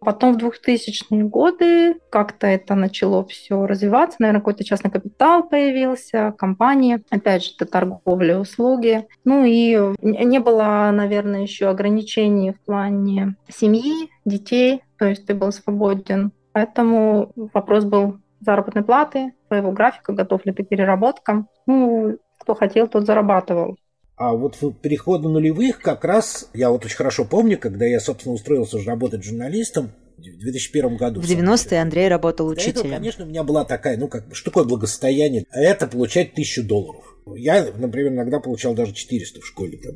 Потом 0.00 0.34
в 0.34 0.36
2000-е 0.36 1.24
годы 1.24 1.94
как-то 2.10 2.46
это 2.46 2.74
начало 2.74 3.24
все 3.24 3.64
развиваться. 3.66 4.18
Наверное, 4.20 4.40
какой-то 4.40 4.62
частный 4.62 4.90
капитал 4.90 5.48
появился, 5.48 6.34
компании. 6.36 7.02
Опять 7.08 7.44
же, 7.44 7.52
это 7.56 7.64
торговля, 7.64 8.38
услуги. 8.38 9.06
Ну 9.24 9.44
и 9.44 9.94
не 10.02 10.40
было, 10.40 10.90
наверное, 10.92 11.40
еще 11.40 11.68
ограничений 11.68 12.52
в 12.52 12.60
плане 12.60 13.36
семьи, 13.48 14.10
детей. 14.26 14.82
То 14.98 15.06
есть 15.06 15.24
ты 15.24 15.34
был 15.34 15.52
свободен. 15.52 16.32
Поэтому 16.52 17.32
вопрос 17.34 17.84
был 17.84 18.18
заработной 18.40 18.84
платы, 18.84 19.32
своего 19.48 19.72
графика, 19.72 20.12
готов 20.12 20.44
ли 20.44 20.52
ты 20.52 20.64
к 20.64 20.68
переработкам. 20.68 21.48
Ну, 21.66 22.18
кто 22.38 22.54
хотел, 22.54 22.88
тот 22.88 23.06
зарабатывал. 23.06 23.78
А 24.16 24.32
вот 24.32 24.56
в 24.60 24.72
переходу 24.72 25.28
нулевых 25.28 25.80
как 25.80 26.04
раз, 26.04 26.48
я 26.54 26.70
вот 26.70 26.84
очень 26.84 26.96
хорошо 26.96 27.24
помню, 27.24 27.58
когда 27.58 27.84
я, 27.84 27.98
собственно, 27.98 28.34
устроился 28.34 28.76
уже 28.76 28.86
работать 28.86 29.24
журналистом, 29.24 29.90
в 30.16 30.38
2001 30.38 30.96
году. 30.96 31.20
В 31.20 31.24
90-е 31.24 31.80
Андрей 31.82 32.08
работал 32.08 32.48
учителем. 32.48 32.86
Этого, 32.86 32.92
конечно, 32.92 33.24
у 33.24 33.28
меня 33.28 33.42
была 33.42 33.64
такая, 33.64 33.96
ну, 33.96 34.08
как 34.08 34.28
бы, 34.28 34.34
что 34.34 34.50
такое 34.50 34.64
благосостояние? 34.64 35.44
Это 35.50 35.86
получать 35.86 36.34
тысячу 36.34 36.62
долларов. 36.62 37.04
Я, 37.34 37.72
например, 37.76 38.12
иногда 38.12 38.38
получал 38.38 38.74
даже 38.74 38.92
400 38.92 39.40
в 39.40 39.46
школе 39.46 39.78
там, 39.78 39.94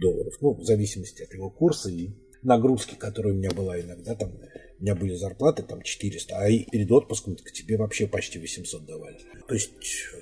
долларов, 0.00 0.34
ну, 0.40 0.54
в 0.54 0.64
зависимости 0.64 1.22
от 1.22 1.34
его 1.34 1.50
курса 1.50 1.90
и 1.90 2.10
нагрузки, 2.42 2.94
которая 2.94 3.34
у 3.34 3.36
меня 3.36 3.50
была 3.50 3.80
иногда 3.80 4.14
там 4.14 4.32
у 4.78 4.82
меня 4.82 4.94
были 4.94 5.14
зарплаты 5.14 5.62
там 5.62 5.82
400, 5.82 6.36
а 6.36 6.46
перед 6.70 6.90
отпуском 6.92 7.36
к 7.36 7.50
тебе 7.50 7.76
вообще 7.76 8.06
почти 8.06 8.38
800 8.38 8.86
давали. 8.86 9.18
То 9.48 9.54
есть 9.54 9.72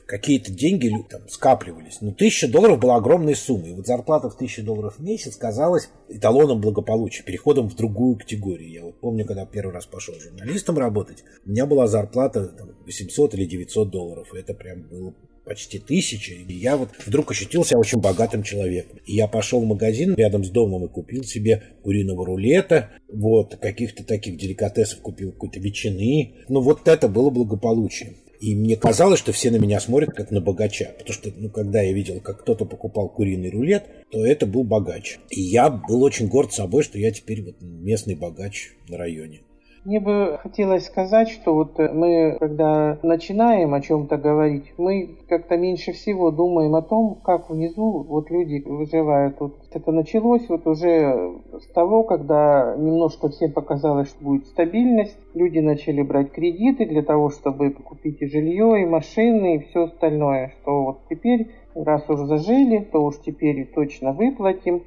какие-то 0.07 0.51
деньги 0.51 0.91
там 1.11 1.29
скапливались. 1.29 2.01
Но 2.01 2.09
ну, 2.09 2.13
1000 2.15 2.49
долларов 2.49 2.79
была 2.79 2.97
огромной 2.97 3.35
суммой. 3.35 3.71
И 3.71 3.75
вот 3.75 3.87
зарплата 3.87 4.31
в 4.31 4.35
1000 4.35 4.63
долларов 4.63 4.99
в 4.99 5.03
месяц 5.03 5.37
казалась 5.37 5.91
эталоном 6.09 6.61
благополучия, 6.61 7.23
переходом 7.23 7.69
в 7.69 7.77
другую 7.77 8.17
категорию. 8.17 8.71
Я 8.71 8.85
вот 8.85 9.01
помню, 9.01 9.27
когда 9.27 9.45
первый 9.45 9.73
раз 9.73 9.87
пошел 9.87 10.15
журналистом 10.15 10.79
работать, 10.79 11.23
у 11.45 11.51
меня 11.51 11.67
была 11.67 11.87
зарплата 11.87 12.47
там, 12.47 12.71
800 12.85 13.35
или 13.35 13.45
900 13.45 13.91
долларов. 13.91 14.35
И 14.35 14.39
это 14.39 14.55
прям 14.55 14.83
было 14.89 15.15
почти 15.47 15.79
тысячи. 15.79 16.33
И 16.33 16.53
я 16.53 16.76
вот 16.76 16.91
вдруг 17.07 17.31
ощутил 17.31 17.65
себя 17.65 17.79
очень 17.79 18.00
богатым 18.00 18.43
человеком. 18.43 18.99
И 19.07 19.15
я 19.15 19.29
пошел 19.29 19.61
в 19.61 19.67
магазин 19.67 20.15
рядом 20.17 20.45
с 20.45 20.50
домом 20.50 20.85
и 20.85 20.88
купил 20.88 21.23
себе 21.23 21.62
куриного 21.83 22.26
рулета, 22.26 22.91
вот, 23.09 23.57
каких-то 23.57 24.05
таких 24.05 24.37
деликатесов 24.37 25.00
купил, 25.00 25.33
какой-то 25.33 25.61
ветчины. 25.61 26.35
Ну, 26.49 26.61
вот 26.61 26.87
это 26.88 27.09
было 27.09 27.31
благополучие. 27.31 28.15
И 28.41 28.55
мне 28.55 28.76
казалось, 28.76 29.19
что 29.19 29.33
все 29.33 29.50
на 29.50 29.57
меня 29.57 29.81
смотрят 29.81 30.11
как 30.11 30.31
на 30.31 30.41
богача. 30.41 30.91
Потому 30.99 31.15
что, 31.15 31.31
ну, 31.37 31.49
когда 31.49 31.81
я 31.81 31.93
видел, 31.93 32.21
как 32.21 32.41
кто-то 32.43 32.67
покупал 32.67 33.09
куриный 33.09 33.50
рулет, 33.50 33.85
то 34.11 34.26
это 34.26 34.47
был 34.47 34.65
богач. 34.65 35.19
И 35.31 35.41
я 35.41 35.71
был 35.71 36.03
очень 36.03 36.29
горд 36.29 36.53
собой, 36.53 36.83
что 36.83 36.99
я 36.99 37.12
теперь 37.12 37.43
вот 37.43 37.57
местный 37.61 38.17
богач 38.17 38.73
на 38.88 38.99
районе. 38.99 39.41
Мне 39.87 40.00
бы 40.00 40.40
хотелось 40.43 40.87
сказать, 40.87 41.28
что 41.28 41.55
вот 41.55 41.78
мы, 41.78 42.37
когда 42.40 42.99
начинаем 43.05 43.73
о 43.73 43.81
чем-то 43.81 44.16
говорить, 44.16 44.73
мы 44.78 45.11
как-то 45.28 45.57
меньше 45.57 45.93
всего 45.93 46.33
думаем 46.33 46.75
о 46.75 46.83
том, 46.83 47.21
как 47.23 47.49
внизу 47.49 48.02
вот 48.02 48.28
люди 48.28 48.64
выживают. 48.66 49.38
Вот 49.38 49.55
это 49.71 49.93
началось 49.93 50.49
вот 50.49 50.66
уже 50.66 51.37
с 51.52 51.73
того, 51.73 52.02
когда 52.02 52.75
немножко 52.76 53.28
всем 53.28 53.52
показалось, 53.52 54.09
что 54.09 54.25
будет 54.25 54.47
стабильность. 54.49 55.16
Люди 55.35 55.61
начали 55.61 56.02
брать 56.02 56.33
кредиты 56.33 56.85
для 56.87 57.02
того, 57.02 57.31
чтобы 57.31 57.71
купить 57.71 58.21
и 58.23 58.26
жилье, 58.26 58.83
и 58.83 58.87
машины, 58.87 59.55
и 59.55 59.59
все 59.69 59.85
остальное. 59.85 60.52
Что 60.62 60.83
вот 60.83 60.99
теперь, 61.09 61.52
раз 61.76 62.11
уже 62.11 62.26
зажили, 62.26 62.78
то 62.81 63.05
уж 63.05 63.21
теперь 63.25 63.71
точно 63.73 64.12
выплатим. 64.12 64.83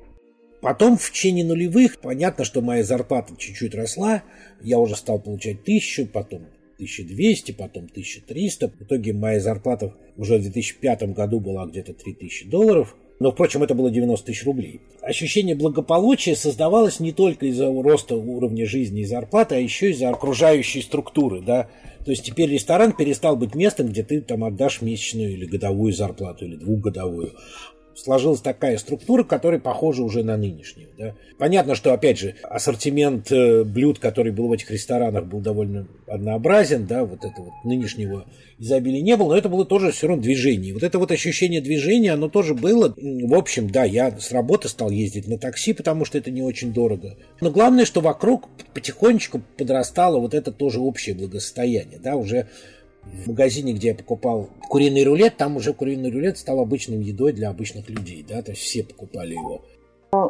Потом 0.62 0.98
в 0.98 1.12
течение 1.12 1.46
нулевых, 1.46 2.00
понятно, 2.00 2.44
что 2.44 2.62
моя 2.62 2.84
зарплата 2.84 3.34
чуть-чуть 3.38 3.76
росла, 3.76 4.24
я 4.62 4.78
уже 4.78 4.96
стал 4.96 5.20
получать 5.20 5.64
тысячу, 5.64 6.06
потом 6.06 6.48
1200, 6.76 7.54
потом 7.54 7.86
1300. 7.86 8.70
В 8.70 8.82
итоге 8.84 9.14
моя 9.14 9.40
зарплата 9.40 9.94
уже 10.18 10.38
в 10.38 10.42
2005 10.42 11.14
году 11.14 11.40
была 11.40 11.66
где-то 11.66 11.94
3000 11.94 12.50
долларов. 12.50 12.96
Но, 13.20 13.32
впрочем, 13.32 13.64
это 13.64 13.74
было 13.74 13.92
90 13.92 14.26
тысяч 14.26 14.46
рублей. 14.46 14.80
Ощущение 15.02 15.54
благополучия 15.54 16.38
создавалось 16.38 17.02
не 17.02 17.12
только 17.12 17.48
из-за 17.48 17.68
роста 17.68 18.16
уровня 18.16 18.66
жизни 18.66 19.02
и 19.02 19.06
зарплаты, 19.06 19.56
а 19.56 19.60
еще 19.60 19.92
из-за 19.92 20.10
окружающей 20.10 20.82
структуры. 20.82 21.42
Да? 21.42 21.70
То 22.06 22.12
есть 22.12 22.24
теперь 22.24 22.50
ресторан 22.50 22.94
перестал 22.94 23.36
быть 23.36 23.56
местом, 23.56 23.90
где 23.90 24.04
ты 24.04 24.22
там 24.22 24.46
отдашь 24.46 24.82
месячную 24.82 25.34
или 25.34 25.46
годовую 25.46 25.92
зарплату, 25.92 26.46
или 26.46 26.56
двухгодовую 26.56 27.34
сложилась 28.04 28.42
такая 28.42 28.78
структура, 28.78 29.24
которая 29.24 29.60
похожа 29.60 30.04
уже 30.04 30.24
на 30.24 30.38
нынешнюю. 30.38 30.90
Да? 30.98 31.16
Понятно, 31.38 31.76
что, 31.76 31.94
опять 31.94 32.18
же, 32.18 32.36
ассортимент 32.44 33.32
э, 33.32 33.64
блюд, 33.64 34.00
который 34.00 34.32
был 34.32 34.48
в 34.48 34.52
этих 34.52 34.72
ресторанах, 34.72 35.26
был 35.26 35.40
довольно 35.40 35.88
однообразен, 36.08 36.86
да, 36.86 37.06
вот 37.06 37.26
этого 37.26 37.46
вот 37.46 37.54
нынешнего 37.64 38.26
изобилия 38.58 39.02
не 39.02 39.16
было, 39.16 39.30
но 39.30 39.38
это 39.38 39.50
было 39.50 39.66
тоже 39.66 39.92
все 39.92 40.08
равно 40.08 40.24
движение. 40.24 40.74
Вот 40.74 40.84
это 40.84 41.00
вот 41.00 41.12
ощущение 41.12 41.62
движения, 41.62 42.14
оно 42.14 42.30
тоже 42.30 42.54
было. 42.54 42.94
В 42.98 43.34
общем, 43.34 43.70
да, 43.70 43.84
я 43.84 44.18
с 44.20 44.32
работы 44.32 44.68
стал 44.68 44.90
ездить 44.90 45.28
на 45.28 45.38
такси, 45.38 45.74
потому 45.74 46.06
что 46.06 46.18
это 46.18 46.32
не 46.32 46.42
очень 46.42 46.74
дорого. 46.74 47.18
Но 47.42 47.52
главное, 47.52 47.86
что 47.86 48.02
вокруг 48.02 48.50
потихонечку 48.74 49.42
подрастало 49.58 50.20
вот 50.20 50.34
это 50.34 50.52
тоже 50.52 50.80
общее 50.80 51.16
благосостояние, 51.16 52.00
да, 52.00 52.16
уже 52.16 52.48
в 53.04 53.28
магазине, 53.28 53.74
где 53.74 53.90
я 53.90 53.96
покупал 53.96 54.50
куриный 54.68 55.04
рулет, 55.04 55.38
там 55.38 55.58
уже 55.58 55.74
куриный 55.74 56.12
рулет 56.12 56.38
стал 56.38 56.60
обычной 56.60 56.98
едой 56.98 57.34
для 57.34 57.50
обычных 57.50 57.90
людей, 57.90 58.26
да, 58.28 58.42
то 58.42 58.52
есть 58.52 58.64
все 58.64 58.84
покупали 58.84 59.34
его. 59.34 59.62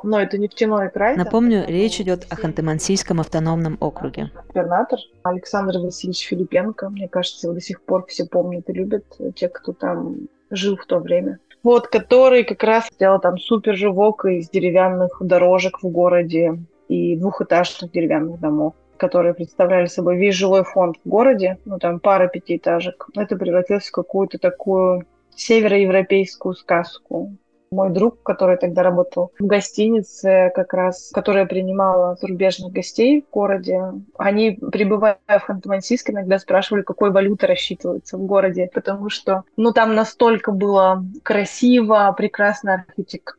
Но 0.03 0.19
это 0.19 0.37
нефтяной 0.37 0.89
край. 0.89 1.15
Напомню, 1.15 1.63
речь 1.65 2.01
идет 2.01 2.27
о 2.29 2.35
Ханты-Мансийском 2.35 3.21
автономном 3.21 3.77
округе. 3.79 4.29
Губернатор 4.49 4.99
Александр 5.23 5.77
Васильевич 5.77 6.27
Филипенко, 6.27 6.89
мне 6.89 7.07
кажется, 7.07 7.53
до 7.53 7.61
сих 7.61 7.81
пор 7.81 8.05
все 8.07 8.25
помнят 8.25 8.69
и 8.69 8.73
любят 8.73 9.05
те, 9.35 9.47
кто 9.47 9.71
там 9.71 10.27
жил 10.49 10.75
в 10.75 10.85
то 10.85 10.99
время. 10.99 11.39
Вот, 11.63 11.87
который 11.87 12.43
как 12.43 12.63
раз 12.63 12.89
сделал 12.93 13.19
там 13.19 13.37
супер 13.37 13.75
живок 13.75 14.25
из 14.25 14.49
деревянных 14.49 15.17
дорожек 15.21 15.81
в 15.81 15.87
городе 15.87 16.57
и 16.89 17.15
двухэтажных 17.15 17.91
деревянных 17.91 18.39
домов 18.39 18.73
которые 18.99 19.33
представляли 19.33 19.87
собой 19.87 20.17
весь 20.17 20.35
жилой 20.35 20.63
фонд 20.63 20.97
в 21.03 21.09
городе, 21.09 21.57
ну 21.65 21.79
там 21.79 21.99
пара 21.99 22.27
пятиэтажек, 22.27 23.07
это 23.15 23.35
превратилось 23.35 23.87
в 23.87 23.91
какую-то 23.91 24.37
такую 24.37 25.05
североевропейскую 25.35 26.53
сказку. 26.53 27.35
Мой 27.71 27.91
друг, 27.91 28.23
который 28.23 28.57
тогда 28.57 28.81
работал 28.81 29.31
в 29.37 29.45
гостинице, 29.45 30.51
как 30.55 30.73
раз, 30.73 31.11
которая 31.13 31.45
принимала 31.45 32.15
зарубежных 32.15 32.73
гостей 32.73 33.21
в 33.21 33.31
городе, 33.31 33.93
они, 34.17 34.59
прибывая 34.71 35.19
в 35.27 35.47
Ханты-Мансийск, 35.47 36.09
иногда 36.09 36.39
спрашивали, 36.39 36.81
какой 36.81 37.11
валютой 37.11 37.49
рассчитывается 37.49 38.17
в 38.17 38.25
городе, 38.25 38.71
потому 38.73 39.09
что, 39.09 39.43
ну, 39.55 39.71
там 39.71 39.93
настолько 39.93 40.51
было 40.51 41.05
красиво, 41.21 42.11
прекрасная 42.17 42.85
архитектура, 42.87 43.38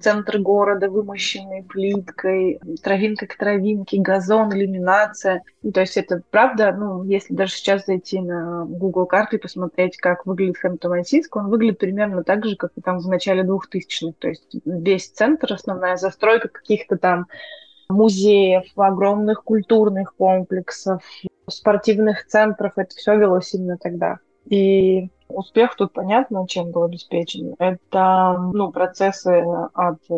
центр 0.00 0.38
города 0.38 0.88
вымощенный 0.88 1.64
плиткой, 1.64 2.60
травинка 2.82 3.26
к 3.26 3.36
травинке, 3.36 3.98
газон, 4.00 4.52
иллюминация. 4.52 5.42
И, 5.62 5.72
то 5.72 5.80
есть 5.80 5.96
это 5.96 6.22
правда, 6.30 6.72
ну, 6.72 7.02
если 7.04 7.34
даже 7.34 7.52
сейчас 7.52 7.86
зайти 7.86 8.20
на 8.20 8.64
Google 8.64 9.06
карты 9.06 9.36
и 9.36 9.40
посмотреть, 9.40 9.96
как 9.96 10.26
выглядит 10.26 10.56
Ханты-Мансийск, 10.62 11.28
он 11.32 11.48
выглядит 11.48 11.78
примерно 11.78 12.24
так 12.24 12.44
же, 12.46 12.56
как 12.56 12.72
и 12.76 12.80
там 12.80 12.98
в 12.98 13.08
начале 13.08 13.42
2000-х. 13.42 14.14
То 14.18 14.28
есть 14.28 14.56
весь 14.64 15.10
центр, 15.10 15.52
основная 15.52 15.96
застройка 15.96 16.48
каких-то 16.48 16.96
там 16.96 17.26
музеев, 17.88 18.64
огромных 18.76 19.42
культурных 19.44 20.14
комплексов, 20.14 21.02
спортивных 21.48 22.26
центров. 22.26 22.72
Это 22.76 22.94
все 22.94 23.16
велось 23.16 23.52
именно 23.54 23.76
тогда. 23.78 24.18
И 24.48 25.10
успех 25.28 25.76
тут 25.76 25.92
понятно, 25.92 26.46
чем 26.48 26.70
был 26.70 26.84
обеспечен. 26.84 27.54
Это 27.58 28.50
ну, 28.52 28.72
процессы 28.72 29.44
от 29.74 29.98
э, 30.08 30.14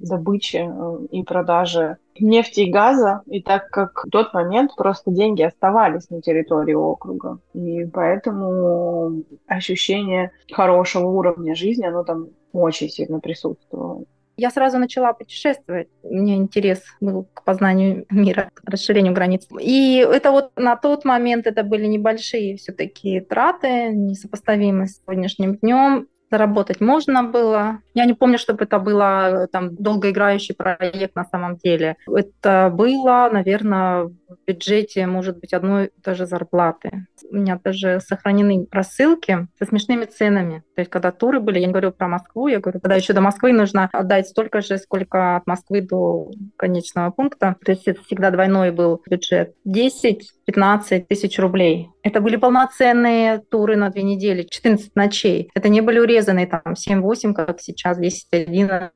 добычи 0.00 0.66
э, 0.66 1.06
и 1.10 1.22
продажи 1.22 1.98
нефти 2.18 2.60
и 2.60 2.70
газа, 2.70 3.22
и 3.26 3.42
так 3.42 3.68
как 3.68 4.04
в 4.06 4.10
тот 4.10 4.32
момент 4.32 4.74
просто 4.76 5.10
деньги 5.10 5.42
оставались 5.42 6.08
на 6.08 6.22
территории 6.22 6.72
округа, 6.72 7.38
и 7.52 7.84
поэтому 7.84 9.22
ощущение 9.46 10.30
хорошего 10.50 11.08
уровня 11.08 11.54
жизни, 11.54 11.84
оно 11.84 12.04
там 12.04 12.28
очень 12.52 12.88
сильно 12.88 13.20
присутствовало. 13.20 14.04
Я 14.36 14.50
сразу 14.50 14.78
начала 14.78 15.12
путешествовать. 15.12 15.88
У 16.02 16.14
меня 16.14 16.34
интерес 16.36 16.82
был 17.00 17.26
к 17.32 17.42
познанию 17.44 18.04
мира, 18.10 18.50
к 18.52 18.68
расширению 18.68 19.14
границ. 19.14 19.46
И 19.60 19.96
это 19.98 20.30
вот 20.30 20.50
на 20.56 20.76
тот 20.76 21.04
момент 21.04 21.46
это 21.46 21.62
были 21.62 21.86
небольшие 21.86 22.56
все-таки 22.56 23.20
траты, 23.20 23.90
несопоставимые 23.90 24.88
с 24.88 25.00
сегодняшним 25.00 25.56
днем 25.56 26.08
заработать 26.30 26.80
можно 26.80 27.22
было. 27.22 27.78
Я 27.94 28.04
не 28.04 28.14
помню, 28.14 28.38
чтобы 28.38 28.64
это 28.64 28.78
было 28.78 29.48
там 29.52 29.74
долгоиграющий 29.76 30.54
проект 30.54 31.14
на 31.14 31.24
самом 31.24 31.56
деле. 31.56 31.96
Это 32.06 32.70
было, 32.74 33.28
наверное, 33.32 34.10
в 34.28 34.36
бюджете 34.46 35.06
может 35.06 35.38
быть 35.38 35.52
одной 35.52 35.90
даже 36.02 36.26
зарплаты. 36.26 37.06
У 37.30 37.36
меня 37.36 37.60
даже 37.62 38.00
сохранены 38.00 38.66
рассылки 38.70 39.48
со 39.58 39.66
смешными 39.66 40.04
ценами. 40.04 40.62
То 40.74 40.80
есть, 40.80 40.90
когда 40.90 41.12
туры 41.12 41.40
были, 41.40 41.58
я 41.58 41.66
не 41.66 41.72
говорю 41.72 41.92
про 41.92 42.08
Москву, 42.08 42.48
я 42.48 42.60
говорю, 42.60 42.80
когда 42.80 42.96
еще 42.96 43.12
до 43.12 43.20
Москвы 43.20 43.52
нужно 43.52 43.88
отдать 43.92 44.28
столько 44.28 44.60
же, 44.60 44.78
сколько 44.78 45.36
от 45.36 45.46
Москвы 45.46 45.80
до 45.80 46.30
конечного 46.56 47.10
пункта. 47.10 47.56
То 47.64 47.72
есть, 47.72 47.86
это 47.86 48.02
всегда 48.02 48.30
двойной 48.30 48.70
был 48.72 49.02
бюджет. 49.08 49.54
10-15 49.66 51.06
тысяч 51.08 51.38
рублей. 51.38 51.90
Это 52.02 52.20
были 52.20 52.36
полноценные 52.36 53.38
туры 53.38 53.74
на 53.74 53.90
две 53.90 54.04
недели, 54.04 54.44
14 54.44 54.94
ночей. 54.94 55.50
Это 55.54 55.68
не 55.68 55.80
были 55.80 55.98
урезанные 55.98 56.46
там 56.46 56.74
7-8, 56.74 57.32
как 57.34 57.60
сейчас, 57.60 57.98
10-11. 57.98 58.90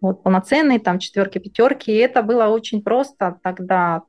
Вот 0.00 0.24
полноценные 0.24 0.80
там 0.80 0.98
четверки, 0.98 1.38
пятерки. 1.38 1.92
И 1.92 1.98
это 1.98 2.22
было 2.22 2.46
очень 2.46 2.82
просто 2.82 3.38
тогда. 3.44 4.02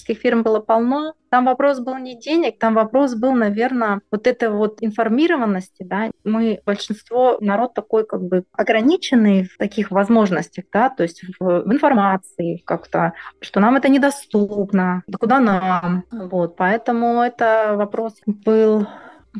Туристических 0.00 0.18
фирм 0.18 0.42
было 0.42 0.60
полно. 0.60 1.14
Там 1.30 1.44
вопрос 1.44 1.78
был 1.78 1.96
не 1.98 2.18
денег, 2.18 2.58
там 2.58 2.74
вопрос 2.74 3.14
был, 3.14 3.32
наверное, 3.32 4.00
вот 4.10 4.26
этой 4.26 4.48
вот 4.48 4.78
информированности, 4.80 5.82
да. 5.82 6.10
Мы, 6.24 6.60
большинство, 6.66 7.38
народ 7.40 7.74
такой 7.74 8.04
как 8.04 8.22
бы 8.22 8.44
ограниченный 8.52 9.44
в 9.44 9.56
таких 9.56 9.90
возможностях, 9.90 10.64
да, 10.72 10.90
то 10.90 11.02
есть 11.04 11.22
в, 11.38 11.62
в 11.62 11.72
информации 11.72 12.62
как-то, 12.64 13.12
что 13.40 13.60
нам 13.60 13.76
это 13.76 13.88
недоступно, 13.88 15.02
да 15.06 15.18
куда 15.18 15.40
нам, 15.40 16.04
вот. 16.10 16.56
Поэтому 16.56 17.22
это 17.22 17.74
вопрос 17.76 18.14
был 18.26 18.86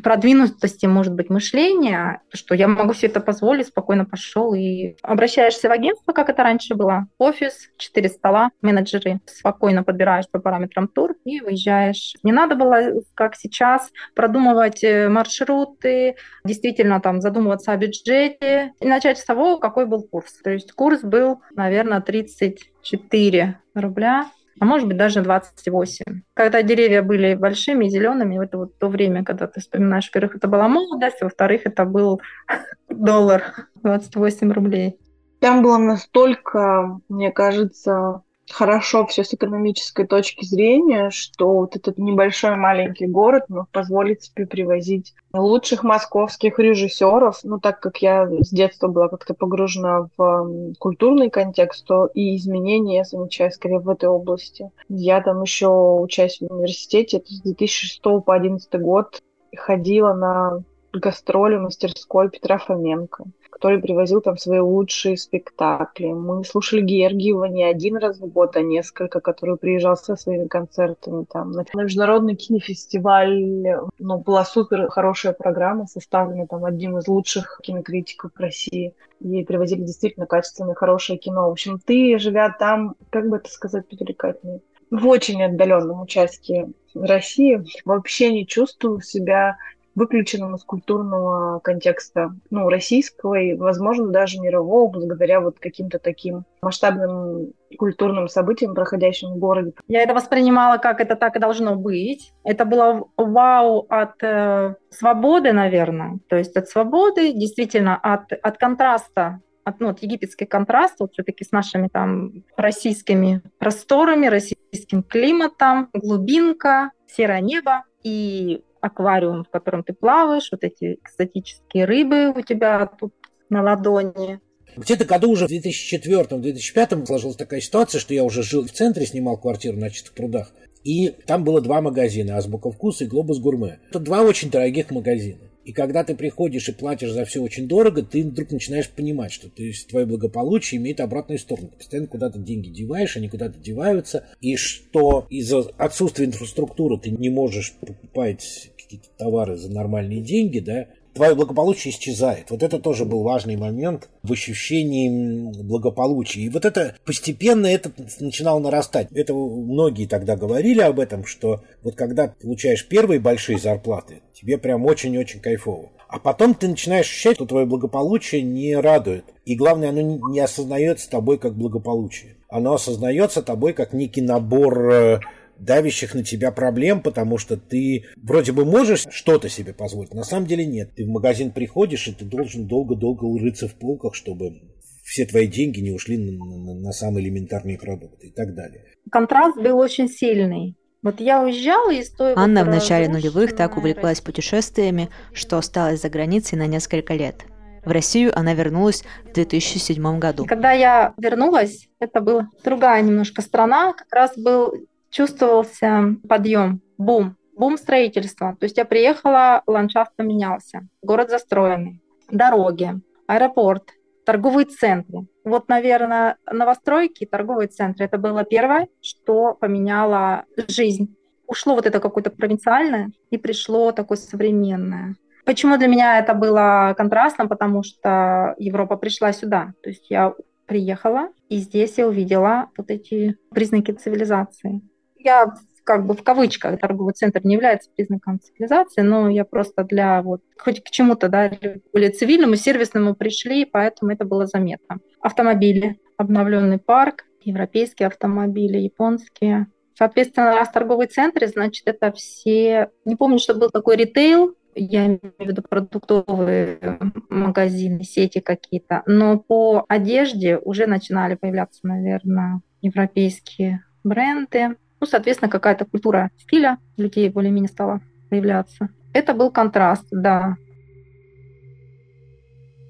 продвинутости, 0.03 0.85
может 0.85 1.13
быть, 1.13 1.29
мышления, 1.29 2.21
что 2.33 2.55
я 2.55 2.67
могу 2.67 2.93
себе 2.93 3.09
это 3.09 3.19
позволить, 3.19 3.67
спокойно 3.67 4.05
пошел 4.05 4.53
и 4.53 4.95
обращаешься 5.01 5.67
в 5.69 5.71
агентство, 5.71 6.13
как 6.13 6.29
это 6.29 6.43
раньше 6.43 6.75
было, 6.75 7.07
офис, 7.17 7.69
четыре 7.77 8.09
стола, 8.09 8.51
менеджеры, 8.61 9.19
спокойно 9.25 9.83
подбираешь 9.83 10.29
по 10.29 10.39
параметрам 10.39 10.87
тур 10.87 11.15
и 11.25 11.41
выезжаешь. 11.41 12.15
Не 12.23 12.31
надо 12.31 12.55
было, 12.55 13.01
как 13.15 13.35
сейчас, 13.35 13.91
продумывать 14.15 14.83
э, 14.83 15.09
маршруты, 15.09 16.15
действительно 16.43 17.01
там 17.01 17.21
задумываться 17.21 17.71
о 17.71 17.77
бюджете 17.77 18.73
и 18.79 18.87
начать 18.87 19.17
с 19.17 19.25
того, 19.25 19.57
какой 19.57 19.85
был 19.85 20.03
курс. 20.03 20.33
То 20.43 20.51
есть 20.51 20.71
курс 20.71 21.01
был, 21.01 21.41
наверное, 21.55 22.01
34 22.01 23.59
рубля 23.75 24.29
а 24.61 24.65
может 24.65 24.87
быть 24.87 24.95
даже 24.97 25.23
28. 25.23 26.21
Когда 26.35 26.61
деревья 26.61 27.01
были 27.01 27.33
большими, 27.33 27.89
зелеными, 27.89 28.45
это 28.45 28.59
вот 28.59 28.77
то 28.77 28.89
время, 28.89 29.23
когда 29.23 29.47
ты 29.47 29.59
вспоминаешь, 29.59 30.05
во-первых, 30.13 30.35
это 30.35 30.47
была 30.47 30.67
молодость, 30.67 31.19
во-вторых, 31.21 31.61
это 31.65 31.83
был 31.83 32.21
доллар 32.87 33.41
28 33.81 34.51
рублей. 34.51 34.99
Там 35.39 35.63
было 35.63 35.79
настолько, 35.79 36.99
мне 37.09 37.31
кажется, 37.31 38.21
хорошо 38.49 39.05
все 39.05 39.23
с 39.23 39.33
экономической 39.33 40.05
точки 40.05 40.45
зрения, 40.45 41.09
что 41.09 41.53
вот 41.53 41.75
этот 41.75 41.97
небольшой 41.97 42.55
маленький 42.55 43.07
город 43.07 43.45
мог 43.49 43.69
позволить 43.69 44.23
себе 44.23 44.45
привозить 44.45 45.13
лучших 45.33 45.83
московских 45.83 46.59
режиссеров, 46.59 47.39
ну 47.43 47.59
так 47.59 47.79
как 47.79 47.97
я 47.97 48.27
с 48.27 48.49
детства 48.49 48.87
была 48.87 49.07
как-то 49.07 49.33
погружена 49.33 50.07
в 50.17 50.73
культурный 50.79 51.29
контекст, 51.29 51.85
то 51.85 52.07
и 52.13 52.35
изменения 52.35 52.97
я 52.97 53.03
замечаю 53.03 53.51
скорее 53.51 53.79
в 53.79 53.89
этой 53.89 54.09
области. 54.09 54.71
Я 54.89 55.21
там 55.21 55.41
еще 55.41 55.67
учась 55.67 56.39
в 56.39 56.51
университете, 56.51 57.17
это 57.17 57.27
с 57.27 57.41
2006 57.41 58.01
по 58.01 58.21
2011 58.21 58.81
год, 58.81 59.21
ходила 59.55 60.13
на 60.13 60.63
гастроли 60.93 61.57
мастерской 61.57 62.29
Петра 62.29 62.57
Фоменко 62.57 63.25
который 63.61 63.79
привозил 63.79 64.21
там 64.21 64.37
свои 64.37 64.57
лучшие 64.57 65.17
спектакли. 65.17 66.07
Мы 66.07 66.43
слушали 66.43 66.81
Георгиева 66.81 67.45
не 67.45 67.63
один 67.63 67.97
раз 67.97 68.19
в 68.19 68.25
год, 68.25 68.57
а 68.57 68.61
несколько, 68.61 69.19
который 69.19 69.55
приезжал 69.55 69.95
со 69.95 70.15
своими 70.15 70.47
концертами 70.47 71.25
там. 71.31 71.51
На 71.51 71.63
международный 71.75 72.35
кинофестиваль, 72.35 73.83
ну, 73.99 74.17
была 74.17 74.45
супер 74.45 74.89
хорошая 74.89 75.33
программа, 75.33 75.85
составлена 75.85 76.47
там 76.47 76.65
одним 76.65 76.97
из 76.97 77.07
лучших 77.07 77.61
кинокритиков 77.61 78.31
России. 78.37 78.95
И 79.19 79.43
привозили 79.43 79.81
действительно 79.81 80.25
качественное, 80.25 80.73
хорошее 80.73 81.19
кино. 81.19 81.47
В 81.47 81.51
общем, 81.51 81.77
ты, 81.77 82.17
живя 82.17 82.49
там, 82.57 82.95
как 83.11 83.29
бы 83.29 83.37
это 83.37 83.51
сказать, 83.51 83.87
привлекательнее, 83.87 84.61
в 84.89 85.07
очень 85.07 85.43
отдаленном 85.43 86.01
участке 86.01 86.67
России, 86.95 87.63
вообще 87.85 88.33
не 88.33 88.47
чувствовал 88.47 89.01
себя 89.01 89.57
выключенным 89.95 90.55
из 90.55 90.63
культурного 90.63 91.59
контекста, 91.59 92.33
ну, 92.49 92.69
российского 92.69 93.35
и, 93.35 93.55
возможно, 93.55 94.07
даже 94.07 94.39
мирового, 94.39 94.89
благодаря 94.89 95.41
вот 95.41 95.59
каким-то 95.59 95.99
таким 95.99 96.45
масштабным 96.61 97.53
культурным 97.77 98.27
событиям, 98.27 98.75
проходящим 98.75 99.33
в 99.33 99.37
городе. 99.37 99.73
Я 99.87 100.03
это 100.03 100.13
воспринимала, 100.13 100.77
как 100.77 100.99
это 101.01 101.15
так 101.15 101.35
и 101.35 101.39
должно 101.39 101.75
быть. 101.75 102.33
Это 102.43 102.65
было 102.65 103.07
вау 103.17 103.85
от 103.89 104.21
э, 104.23 104.75
свободы, 104.89 105.53
наверное. 105.53 106.19
То 106.27 106.35
есть 106.35 106.55
от 106.57 106.67
свободы, 106.67 107.33
действительно, 107.33 107.95
от, 107.97 108.31
от 108.33 108.57
контраста 108.57 109.41
от, 109.63 109.79
ну, 109.79 109.89
от 109.89 110.01
египетский 110.01 110.45
контраст 110.45 110.95
вот 110.99 111.13
все-таки 111.13 111.43
с 111.43 111.51
нашими 111.51 111.87
там 111.87 112.43
российскими 112.57 113.41
просторами, 113.59 114.25
российским 114.25 115.03
климатом, 115.03 115.89
глубинка, 115.93 116.91
серое 117.07 117.41
небо 117.41 117.83
и 118.03 118.63
аквариум, 118.81 119.43
в 119.43 119.49
котором 119.49 119.83
ты 119.83 119.93
плаваешь, 119.93 120.49
вот 120.51 120.63
эти 120.63 120.99
экзотические 121.03 121.85
рыбы 121.85 122.33
у 122.35 122.41
тебя 122.41 122.89
тут 122.99 123.13
на 123.49 123.61
ладони. 123.61 124.39
Где-то 124.75 125.05
году 125.05 125.31
уже 125.31 125.47
в 125.47 125.51
2004-2005 125.51 127.05
сложилась 127.05 127.35
такая 127.35 127.59
ситуация, 127.59 127.99
что 127.99 128.13
я 128.13 128.23
уже 128.23 128.41
жил 128.41 128.65
в 128.65 128.71
центре, 128.71 129.05
снимал 129.05 129.37
квартиру 129.37 129.77
на 129.77 129.89
Чистых 129.89 130.13
прудах. 130.13 130.51
И 130.83 131.09
там 131.27 131.43
было 131.43 131.61
два 131.61 131.81
магазина, 131.81 132.37
Азбука 132.37 132.71
вкуса 132.71 133.03
и 133.03 133.07
Глобус 133.07 133.39
гурме. 133.39 133.79
Это 133.89 133.99
два 133.99 134.21
очень 134.21 134.49
дорогих 134.49 134.89
магазина. 134.89 135.50
И 135.63 135.73
когда 135.73 136.03
ты 136.03 136.15
приходишь 136.15 136.69
и 136.69 136.73
платишь 136.73 137.11
за 137.11 137.25
все 137.25 137.41
очень 137.41 137.67
дорого, 137.67 138.01
ты 138.03 138.23
вдруг 138.23 138.51
начинаешь 138.51 138.89
понимать, 138.89 139.31
что 139.31 139.49
ты, 139.49 139.71
твое 139.87 140.05
благополучие 140.05 140.79
имеет 140.79 140.99
обратную 140.99 141.39
сторону. 141.39 141.69
Ты 141.69 141.77
постоянно 141.77 142.07
куда-то 142.07 142.39
деньги 142.39 142.69
деваешь, 142.69 143.15
они 143.17 143.29
куда-то 143.29 143.59
деваются. 143.59 144.25
И 144.41 144.55
что 144.55 145.27
из-за 145.29 145.61
отсутствия 145.77 146.25
инфраструктуры 146.25 146.97
ты 146.97 147.11
не 147.11 147.29
можешь 147.29 147.73
покупать 147.73 148.71
какие-то 148.77 149.09
товары 149.17 149.57
за 149.57 149.71
нормальные 149.71 150.21
деньги, 150.21 150.59
да, 150.59 150.87
твое 151.13 151.35
благополучие 151.35 151.93
исчезает. 151.93 152.51
Вот 152.51 152.63
это 152.63 152.79
тоже 152.79 153.05
был 153.05 153.23
важный 153.23 153.55
момент 153.55 154.09
в 154.23 154.31
ощущении 154.31 155.51
благополучия. 155.63 156.41
И 156.41 156.49
вот 156.49 156.65
это 156.65 156.95
постепенно 157.05 157.67
это 157.67 157.91
начинало 158.19 158.59
нарастать. 158.59 159.07
Это 159.13 159.33
многие 159.33 160.05
тогда 160.05 160.35
говорили 160.35 160.81
об 160.81 160.99
этом, 160.99 161.25
что 161.25 161.61
вот 161.83 161.95
когда 161.95 162.33
получаешь 162.41 162.87
первые 162.87 163.19
большие 163.19 163.59
зарплаты, 163.59 164.21
тебе 164.33 164.57
прям 164.57 164.85
очень-очень 164.85 165.39
кайфово. 165.39 165.89
А 166.07 166.19
потом 166.19 166.55
ты 166.55 166.67
начинаешь 166.67 167.05
ощущать, 167.05 167.35
что 167.35 167.45
твое 167.45 167.65
благополучие 167.65 168.41
не 168.41 168.75
радует. 168.75 169.23
И 169.45 169.55
главное, 169.55 169.89
оно 169.89 170.01
не 170.29 170.41
осознается 170.41 171.09
тобой 171.09 171.37
как 171.37 171.55
благополучие. 171.55 172.35
Оно 172.49 172.73
осознается 172.73 173.41
тобой 173.41 173.71
как 173.71 173.93
некий 173.93 174.21
набор 174.21 174.91
э, 174.91 175.19
давящих 175.61 176.15
на 176.15 176.23
тебя 176.23 176.51
проблем, 176.51 177.01
потому 177.01 177.37
что 177.37 177.57
ты 177.57 178.05
вроде 178.17 178.51
бы 178.51 178.65
можешь 178.65 179.05
что-то 179.11 179.49
себе 179.49 179.73
позволить, 179.73 180.13
на 180.13 180.23
самом 180.23 180.47
деле 180.47 180.65
нет. 180.65 180.91
Ты 180.95 181.05
в 181.05 181.09
магазин 181.09 181.51
приходишь, 181.51 182.07
и 182.07 182.13
ты 182.13 182.25
должен 182.25 182.67
долго-долго 182.67 183.27
рыться 183.39 183.67
в 183.67 183.75
полках, 183.75 184.15
чтобы 184.15 184.61
все 185.03 185.25
твои 185.25 185.47
деньги 185.47 185.79
не 185.79 185.91
ушли 185.91 186.17
на, 186.17 186.31
на, 186.31 186.73
на 186.75 186.91
самые 186.91 187.25
элементарные 187.25 187.77
продукты 187.77 188.27
и 188.27 188.31
так 188.31 188.55
далее. 188.55 188.85
Контраст 189.11 189.57
был 189.57 189.77
очень 189.77 190.07
сильный. 190.07 190.75
Вот 191.03 191.19
я 191.19 191.43
уезжала 191.43 191.91
из 191.91 192.11
той... 192.11 192.33
Анна 192.35 192.63
в 192.63 192.67
начале 192.67 193.09
нулевых 193.09 193.55
так 193.55 193.75
увлеклась 193.75 194.21
путешествиями, 194.21 195.09
что 195.33 195.57
осталась 195.57 196.01
за 196.01 196.09
границей 196.09 196.57
на 196.57 196.67
несколько 196.67 197.13
лет. 197.15 197.43
В 197.83 197.89
Россию 197.89 198.31
она 198.37 198.53
вернулась 198.53 199.03
в 199.25 199.33
2007 199.33 200.19
году. 200.19 200.45
Когда 200.45 200.71
я 200.71 201.15
вернулась, 201.17 201.89
это 201.99 202.21
была 202.21 202.49
другая 202.63 203.01
немножко 203.01 203.41
страна, 203.41 203.93
как 203.93 204.13
раз 204.13 204.37
был 204.37 204.71
чувствовался 205.11 206.15
подъем, 206.27 206.81
бум, 206.97 207.35
бум 207.55 207.77
строительства. 207.77 208.55
То 208.59 208.63
есть 208.63 208.77
я 208.77 208.85
приехала, 208.85 209.61
ландшафт 209.67 210.15
поменялся, 210.15 210.87
город 211.03 211.29
застроенный, 211.29 212.01
дороги, 212.31 212.93
аэропорт, 213.27 213.83
торговые 214.25 214.65
центры. 214.65 215.27
Вот, 215.43 215.69
наверное, 215.69 216.37
новостройки, 216.51 217.25
торговые 217.25 217.67
центры, 217.67 218.05
это 218.05 218.17
было 218.17 218.43
первое, 218.43 218.87
что 219.01 219.53
поменяло 219.53 220.45
жизнь. 220.67 221.15
Ушло 221.45 221.75
вот 221.75 221.85
это 221.85 221.99
какое-то 221.99 222.29
провинциальное 222.29 223.11
и 223.29 223.37
пришло 223.37 223.91
такое 223.91 224.17
современное. 224.17 225.15
Почему 225.43 225.77
для 225.77 225.87
меня 225.87 226.19
это 226.19 226.33
было 226.33 226.93
контрастом? 226.95 227.49
Потому 227.49 227.83
что 227.83 228.55
Европа 228.57 228.95
пришла 228.95 229.33
сюда. 229.33 229.73
То 229.83 229.89
есть 229.89 230.09
я 230.09 230.33
приехала, 230.65 231.29
и 231.49 231.57
здесь 231.57 231.97
я 231.97 232.07
увидела 232.07 232.69
вот 232.77 232.89
эти 232.89 233.35
признаки 233.53 233.91
цивилизации 233.91 234.81
я 235.23 235.53
как 235.83 236.05
бы 236.05 236.13
в 236.13 236.23
кавычках 236.23 236.79
торговый 236.79 237.13
центр 237.13 237.41
не 237.43 237.55
является 237.55 237.89
признаком 237.95 238.39
цивилизации, 238.39 239.01
но 239.01 239.29
я 239.29 239.45
просто 239.45 239.83
для 239.83 240.21
вот 240.21 240.41
хоть 240.59 240.83
к 240.83 240.89
чему-то, 240.89 241.27
да, 241.27 241.51
более 241.91 242.11
цивильному, 242.11 242.55
сервисному 242.55 243.15
пришли, 243.15 243.65
поэтому 243.65 244.11
это 244.11 244.23
было 244.25 244.45
заметно. 244.45 244.99
Автомобили, 245.19 245.99
обновленный 246.17 246.77
парк, 246.77 247.25
европейские 247.43 248.07
автомобили, 248.07 248.77
японские, 248.77 249.67
Соответственно, 250.01 250.55
раз 250.55 250.71
торговый 250.71 251.05
центр, 251.05 251.45
значит, 251.45 251.83
это 251.85 252.11
все... 252.11 252.89
Не 253.05 253.15
помню, 253.15 253.37
что 253.37 253.53
был 253.53 253.69
такой 253.69 253.97
ритейл, 253.97 254.55
я 254.73 255.05
имею 255.05 255.33
в 255.37 255.39
виду 255.39 255.61
продуктовые 255.61 256.97
магазины, 257.29 258.03
сети 258.03 258.39
какие-то, 258.39 259.03
но 259.05 259.37
по 259.37 259.85
одежде 259.87 260.57
уже 260.57 260.87
начинали 260.87 261.35
появляться, 261.35 261.81
наверное, 261.83 262.61
европейские 262.81 263.83
бренды. 264.03 264.75
Ну, 265.01 265.07
соответственно, 265.07 265.49
какая-то 265.49 265.85
культура 265.85 266.29
стиля 266.37 266.77
людей 266.95 267.27
более-менее 267.29 267.69
стала 267.69 268.01
появляться. 268.29 268.89
Это 269.13 269.33
был 269.33 269.51
контраст, 269.51 270.05
да. 270.11 270.55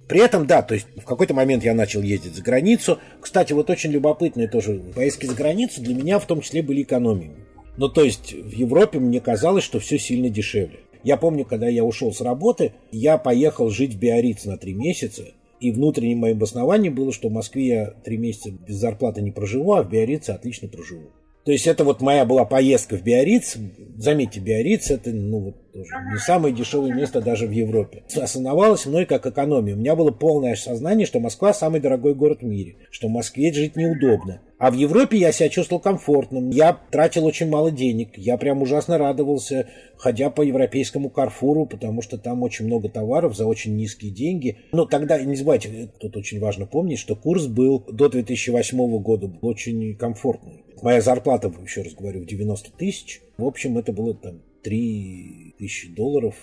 При 0.10 0.20
этом, 0.20 0.46
да, 0.46 0.62
то 0.62 0.74
есть 0.74 0.88
в 0.98 1.06
какой-то 1.06 1.34
момент 1.34 1.64
я 1.64 1.74
начал 1.74 2.02
ездить 2.02 2.36
за 2.36 2.44
границу. 2.44 3.00
Кстати, 3.22 3.54
вот 3.54 3.70
очень 3.70 3.92
любопытные 3.92 4.50
тоже 4.50 4.82
поездки 4.94 5.26
за 5.26 5.36
границу 5.36 5.82
для 5.82 5.96
меня 5.96 6.20
в 6.20 6.28
том 6.28 6.42
числе 6.42 6.62
были 6.62 6.84
экономиями. 6.84 7.46
Ну, 7.78 7.88
то 7.88 8.04
есть 8.04 8.34
в 8.34 8.52
Европе 8.52 9.00
мне 9.00 9.22
казалось, 9.22 9.64
что 9.64 9.80
все 9.80 9.98
сильно 9.98 10.30
дешевле. 10.30 10.82
Я 11.04 11.16
помню, 11.16 11.46
когда 11.46 11.70
я 11.70 11.86
ушел 11.86 12.14
с 12.14 12.20
работы, 12.20 12.74
я 12.92 13.18
поехал 13.18 13.70
жить 13.70 13.94
в 13.94 14.00
Биориц 14.00 14.44
на 14.44 14.58
три 14.58 14.74
месяца. 14.74 15.24
И 15.62 15.72
внутренним 15.72 16.20
моим 16.20 16.38
обоснованием 16.38 16.94
было, 16.94 17.14
что 17.14 17.30
в 17.30 17.32
Москве 17.32 17.68
я 17.68 17.86
три 18.04 18.18
месяца 18.18 18.52
без 18.52 18.76
зарплаты 18.76 19.22
не 19.22 19.32
проживу, 19.32 19.74
а 19.74 19.84
в 19.84 19.90
Биорице 19.90 20.32
отлично 20.32 20.68
проживу. 20.68 21.12
То 21.44 21.52
есть 21.52 21.66
это 21.66 21.84
вот 21.84 22.02
моя 22.02 22.24
была 22.24 22.46
поездка 22.46 22.98
в 22.98 23.04
Биориц. 23.04 23.58
Заметьте, 23.98 24.40
Биориц 24.40 24.92
это 24.92 25.10
ну, 25.10 25.40
вот, 25.40 25.72
тоже 25.72 25.90
не 26.12 26.20
самое 26.20 26.54
дешевое 26.54 26.94
место 26.94 27.20
даже 27.20 27.48
в 27.48 27.52
Европе. 27.52 28.04
Основалось 28.16 28.86
мной 28.86 29.06
как 29.06 29.26
экономия. 29.26 29.76
У 29.76 29.78
меня 29.78 29.96
было 29.96 30.12
полное 30.12 30.56
сознание, 30.56 31.08
что 31.08 31.20
Москва 31.20 31.54
самый 31.54 31.82
дорогой 31.82 32.14
город 32.14 32.42
в 32.42 32.46
мире, 32.46 32.76
что 32.92 33.08
в 33.08 33.12
Москве 33.12 33.52
жить 33.52 33.76
неудобно. 33.76 34.42
А 34.60 34.70
в 34.70 34.76
Европе 34.76 35.18
я 35.18 35.32
себя 35.32 35.50
чувствовал 35.50 35.82
комфортным. 35.82 36.52
Я 36.52 36.78
тратил 36.92 37.26
очень 37.26 37.50
мало 37.50 37.72
денег. 37.72 38.16
Я 38.16 38.38
прям 38.38 38.62
ужасно 38.62 39.00
радовался, 39.00 39.68
ходя 39.98 40.30
по 40.30 40.44
европейскому 40.44 41.10
Карфуру, 41.10 41.66
потому 41.66 42.04
что 42.04 42.20
там 42.20 42.44
очень 42.44 42.68
много 42.68 42.88
товаров 42.88 43.36
за 43.36 43.48
очень 43.48 43.76
низкие 43.76 44.12
деньги. 44.12 44.58
Но 44.72 44.86
тогда, 44.86 45.20
не 45.20 45.36
забывайте, 45.36 45.90
тут 46.00 46.16
очень 46.16 46.40
важно 46.40 46.68
помнить, 46.68 47.00
что 47.00 47.16
курс 47.16 47.48
был 47.48 47.84
до 47.92 48.08
2008 48.08 49.00
года 49.00 49.28
был 49.28 49.50
очень 49.50 49.96
комфортный. 49.96 50.64
Моя 50.82 51.00
зарплата, 51.02 51.52
еще 51.62 51.84
раз 51.84 51.94
говорю, 51.94 52.22
в 52.22 52.26
90 52.26 52.76
тысяч. 52.76 53.22
В 53.38 53.46
общем, 53.46 53.78
это 53.78 53.94
было 53.94 54.16
там 54.16 54.42
3 54.64 55.56
тысячи 55.60 55.94
долларов. 55.94 56.34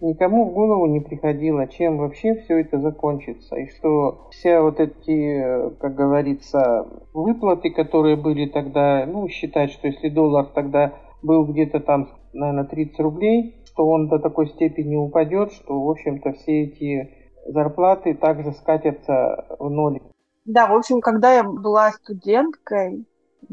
Никому 0.00 0.50
в 0.50 0.52
голову 0.52 0.86
не 0.86 1.00
приходило, 1.00 1.66
чем 1.68 1.98
вообще 1.98 2.34
все 2.34 2.58
это 2.58 2.80
закончится. 2.80 3.56
И 3.56 3.68
что 3.70 4.28
все 4.32 4.60
вот 4.60 4.80
эти, 4.80 5.70
как 5.78 5.94
говорится, 5.94 6.86
выплаты, 7.14 7.70
которые 7.70 8.16
были 8.16 8.48
тогда, 8.48 9.06
ну, 9.06 9.28
считать, 9.28 9.70
что 9.70 9.86
если 9.86 10.08
доллар 10.08 10.46
тогда 10.46 10.94
был 11.22 11.46
где-то 11.46 11.80
там, 11.80 12.10
наверное, 12.32 12.64
30 12.64 12.98
рублей, 12.98 13.62
что 13.64 13.88
он 13.88 14.08
до 14.08 14.18
такой 14.18 14.48
степени 14.48 14.96
упадет, 14.96 15.52
что, 15.52 15.80
в 15.82 15.88
общем-то, 15.88 16.32
все 16.32 16.64
эти 16.64 17.10
зарплаты 17.46 18.14
также 18.14 18.52
скатятся 18.52 19.46
в 19.58 19.70
ноль. 19.70 20.00
Да, 20.44 20.66
в 20.66 20.74
общем, 20.76 21.00
когда 21.00 21.32
я 21.32 21.44
была 21.44 21.92
студенткой, 21.92 23.06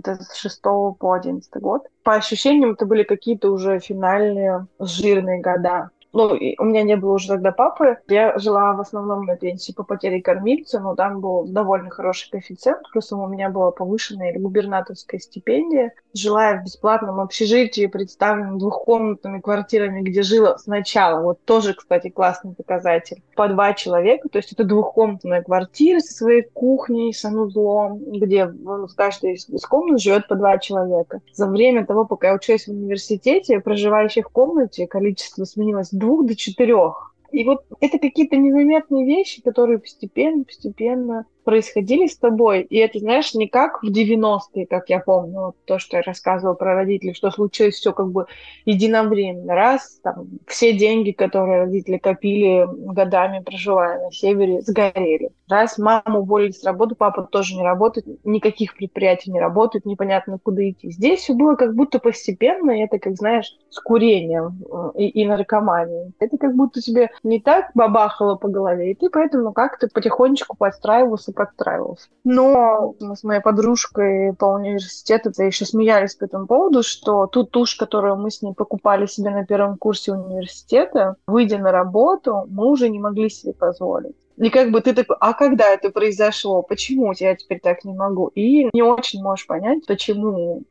с 0.04 0.36
6 0.36 0.62
по 0.62 1.14
11 1.14 1.52
год. 1.62 1.88
По 2.04 2.16
ощущениям, 2.16 2.72
это 2.72 2.86
были 2.86 3.04
какие-то 3.04 3.52
уже 3.52 3.80
финальные 3.80 4.68
жирные 4.80 5.42
года 5.42 5.92
ну, 6.14 6.38
у 6.60 6.64
меня 6.66 6.84
не 6.84 6.96
было 6.96 7.14
уже 7.14 7.28
тогда 7.28 7.52
папы. 7.52 7.98
Я 8.08 8.38
жила 8.38 8.74
в 8.74 8.82
основном 8.82 9.26
на 9.26 9.36
пенсии 9.36 9.72
по 9.72 9.84
потере 9.84 10.22
кормильца, 10.22 10.80
но 10.80 10.96
там 10.96 11.22
был 11.22 11.46
довольно 11.46 11.90
хороший 11.90 12.30
коэффициент. 12.30 12.84
Плюсом 12.92 13.22
у 13.22 13.28
меня 13.28 13.50
была 13.50 13.72
повышенная 13.72 14.38
губернаторская 14.38 15.20
стипендия. 15.20 15.94
Жила 16.14 16.52
я 16.52 16.62
в 16.62 16.66
бесплатном 16.66 17.20
общежитии, 17.20 17.88
представленном 17.88 18.60
двухкомнатными 18.60 19.40
квартирами, 19.40 20.02
где 20.02 20.22
жила 20.22 20.58
сначала. 20.60 21.22
Вот 21.22 21.44
тоже, 21.46 21.74
кстати, 21.74 22.10
классный 22.10 22.54
показатель. 22.54 23.24
По 23.36 23.48
два 23.48 23.74
человека, 23.74 24.30
то 24.30 24.38
есть 24.38 24.54
это 24.54 24.64
двухкомнатная 24.64 25.42
квартира 25.42 26.00
со 26.00 26.14
своей 26.14 26.44
кухней, 26.44 27.12
санузлом, 27.14 28.00
где 28.06 28.46
ну, 28.46 28.86
в 28.86 28.96
каждой 28.96 29.34
из 29.34 29.66
комнат 29.66 30.00
живет 30.00 30.28
по 30.28 30.36
два 30.36 30.60
человека. 30.60 31.22
За 31.34 31.48
время 31.48 31.88
того, 31.88 32.06
пока 32.06 32.28
я 32.28 32.36
училась 32.36 32.68
в 32.68 32.72
университете, 32.72 33.60
проживающих 33.60 34.28
в 34.28 34.32
комнате 34.32 34.86
количество 34.86 35.46
сменилось 35.46 35.90
двух 36.04 36.26
до 36.26 36.36
четырех. 36.36 37.16
И 37.32 37.44
вот 37.46 37.66
это 37.80 37.98
какие-то 37.98 38.36
незаметные 38.36 39.06
вещи, 39.06 39.42
которые 39.42 39.80
постепенно, 39.80 40.44
постепенно 40.44 41.26
происходили 41.44 42.08
с 42.08 42.18
тобой, 42.18 42.62
и 42.62 42.78
это, 42.78 43.00
знаешь, 43.00 43.34
не 43.34 43.48
как 43.48 43.84
в 43.84 43.88
90-е, 43.88 44.66
как 44.66 44.90
я 44.90 45.00
помню, 45.00 45.40
вот 45.40 45.56
то, 45.66 45.80
что 45.80 45.98
я 45.98 46.04
рассказывала 46.04 46.56
про 46.56 46.76
родителей, 46.76 47.14
что 47.14 47.32
случилось 47.32 47.76
все 47.76 47.94
как 47.94 48.12
бы 48.12 48.26
единовременно. 48.66 49.54
Раз, 49.54 50.00
там, 50.04 50.28
все 50.48 50.74
деньги, 50.74 51.12
которые 51.12 51.64
родители 51.64 51.98
копили 51.98 52.68
годами, 52.94 53.44
проживая 53.44 54.04
на 54.04 54.12
севере, 54.12 54.62
сгорели. 54.62 55.32
Раз, 55.50 55.78
маму 55.78 56.20
уволили 56.20 56.52
с 56.52 56.64
работы, 56.64 56.96
папа 56.96 57.24
тоже 57.24 57.56
не 57.56 57.64
работает, 57.64 58.08
никаких 58.24 58.76
предприятий 58.76 59.32
не 59.32 59.40
работает, 59.40 59.86
непонятно, 59.86 60.40
куда 60.42 60.70
идти. 60.70 60.92
Здесь 60.92 61.20
все 61.20 61.34
было 61.34 61.56
как 61.56 61.76
будто 61.76 62.00
постепенно, 62.00 62.72
и 62.72 62.84
это, 62.84 62.98
как 63.00 63.16
знаешь, 63.16 63.56
с 63.70 63.80
курением 63.80 64.64
э, 64.72 65.00
и, 65.00 65.10
и 65.10 65.26
наркоманией. 65.26 66.14
Это 66.20 66.38
как 66.38 66.56
будто 66.56 66.82
тебе 66.82 67.12
не 67.24 67.40
так 67.40 67.72
бабахало 67.74 68.36
по 68.36 68.48
голове, 68.48 68.92
и 68.92 68.96
ты 68.96 69.10
поэтому 69.10 69.52
как-то 69.54 69.90
потихонечку 69.94 70.56
подстраивался 70.58 71.33
подстраивался. 71.34 72.08
Но 72.24 72.96
мы 73.00 73.16
с 73.16 73.24
моей 73.24 73.42
подружкой 73.42 74.34
по 74.34 74.46
университету 74.46 75.32
еще 75.42 75.66
смеялись 75.66 76.16
по 76.16 76.26
этому 76.26 76.48
поводу, 76.48 76.84
что 76.84 77.28
ту 77.28 77.44
тушь, 77.44 77.76
которую 77.76 78.18
мы 78.18 78.32
с 78.32 78.42
ней 78.42 78.54
покупали 78.54 79.06
себе 79.06 79.32
на 79.32 79.46
первом 79.46 79.78
курсе 79.78 80.14
университета, 80.14 81.18
выйдя 81.28 81.58
на 81.58 81.72
работу, 81.72 82.46
мы 82.50 82.68
уже 82.68 82.90
не 82.90 83.00
могли 83.00 83.30
себе 83.30 83.54
позволить. 83.54 84.16
И 84.38 84.50
как 84.50 84.72
бы 84.72 84.82
ты 84.82 84.94
такой, 84.94 85.16
а 85.20 85.34
когда 85.34 85.70
это 85.70 85.90
произошло? 85.92 86.64
Почему 86.64 87.14
я 87.18 87.36
теперь 87.36 87.60
так 87.60 87.84
не 87.84 87.94
могу? 87.94 88.28
И 88.30 88.70
не 88.74 88.82
очень 88.82 89.22
можешь 89.22 89.46
понять, 89.46 89.86
почему. 89.86 90.64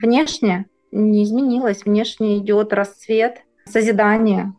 Внешне 0.00 0.66
не 0.92 1.24
изменилось. 1.24 1.84
Внешне 1.84 2.38
идет 2.38 2.72
расцвет, 2.72 3.38
созидание 3.64 4.52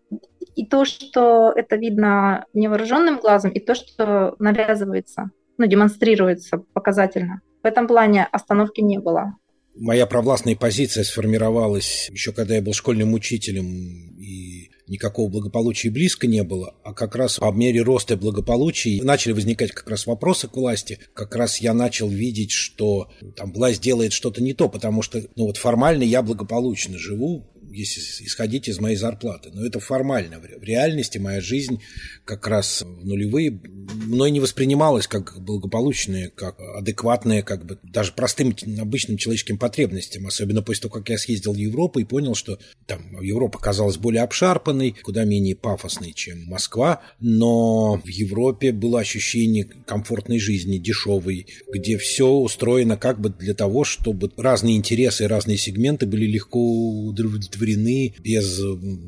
и 0.56 0.66
то, 0.66 0.86
что 0.86 1.52
это 1.56 1.76
видно 1.76 2.46
невооруженным 2.54 3.20
глазом, 3.20 3.52
и 3.52 3.60
то, 3.60 3.76
что 3.76 4.36
навязывается 4.40 5.32
ну, 5.62 5.68
демонстрируется 5.68 6.64
показательно. 6.74 7.42
В 7.64 7.68
этом 7.68 7.88
плане 7.88 8.28
остановки 8.32 8.82
не 8.82 9.00
было. 9.00 9.36
Моя 9.76 10.06
провластная 10.06 10.56
позиция 10.56 11.04
сформировалась 11.04 12.10
еще 12.12 12.34
когда 12.34 12.56
я 12.56 12.62
был 12.62 12.74
школьным 12.74 13.14
учителем, 13.14 14.18
и 14.20 14.70
никакого 14.88 15.30
благополучия 15.30 15.90
близко 15.90 16.28
не 16.28 16.44
было, 16.44 16.76
а 16.84 16.94
как 16.94 17.16
раз 17.16 17.38
по 17.38 17.52
мере 17.52 17.82
роста 17.82 18.18
благополучия 18.18 19.02
начали 19.02 19.32
возникать 19.32 19.72
как 19.72 19.90
раз 19.90 20.06
вопросы 20.06 20.50
к 20.50 20.58
власти. 20.58 21.00
Как 21.14 21.36
раз 21.36 21.60
я 21.60 21.74
начал 21.74 22.10
видеть, 22.10 22.52
что 22.52 23.10
там 23.38 23.54
власть 23.54 23.82
делает 23.82 24.12
что-то 24.12 24.44
не 24.44 24.54
то, 24.54 24.68
потому 24.68 25.02
что 25.02 25.22
ну 25.38 25.46
вот 25.46 25.56
формально 25.56 26.04
я 26.04 26.22
благополучно 26.22 26.98
живу, 26.98 27.51
если 27.74 28.26
исходить 28.26 28.68
из 28.68 28.80
моей 28.80 28.96
зарплаты. 28.96 29.50
Но 29.54 29.66
это 29.66 29.80
формально. 29.80 30.40
В 30.40 30.64
реальности 30.64 31.18
моя 31.18 31.42
жизнь 31.42 31.82
как 32.26 32.48
раз 32.48 32.82
в 32.82 33.06
нулевые 33.06 33.52
мной 33.52 34.32
не 34.32 34.40
воспринималась 34.40 35.08
как 35.08 35.40
благополучная, 35.40 36.30
как 36.30 36.60
адекватная, 36.60 37.42
как 37.42 37.66
бы 37.66 37.80
даже 37.84 38.14
простым 38.14 38.56
обычным 38.80 39.18
человеческим 39.18 39.58
потребностям. 39.58 40.28
Особенно 40.28 40.62
после 40.62 40.84
того, 40.84 40.94
как 40.94 41.10
я 41.10 41.18
съездил 41.18 41.54
в 41.54 41.58
Европу 41.58 42.00
и 42.00 42.04
понял, 42.04 42.36
что 42.36 42.60
там 42.86 43.22
Европа 43.22 43.60
казалась 43.60 43.98
более 43.98 44.24
обшарпанной, 44.24 44.96
куда 45.02 45.24
менее 45.24 45.56
пафосной, 45.56 46.14
чем 46.14 46.46
Москва. 46.46 47.02
Но 47.20 48.02
в 48.04 48.08
Европе 48.08 48.72
было 48.72 49.00
ощущение 49.00 49.66
комфортной 49.86 50.40
жизни, 50.40 50.78
дешевой, 50.78 51.48
где 51.72 51.98
все 51.98 52.28
устроено 52.28 52.98
как 52.98 53.20
бы 53.20 53.30
для 53.30 53.54
того, 53.54 53.84
чтобы 53.84 54.32
разные 54.38 54.76
интересы 54.76 55.24
и 55.24 55.28
разные 55.28 55.58
сегменты 55.58 56.06
были 56.06 56.26
легко 56.26 56.60
удовлетворены 56.60 57.61
удовлетворены 57.62 58.14
без 58.24 58.62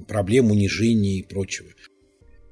проблем, 0.08 0.52
унижений 0.52 1.20
и 1.20 1.24
прочего. 1.24 1.70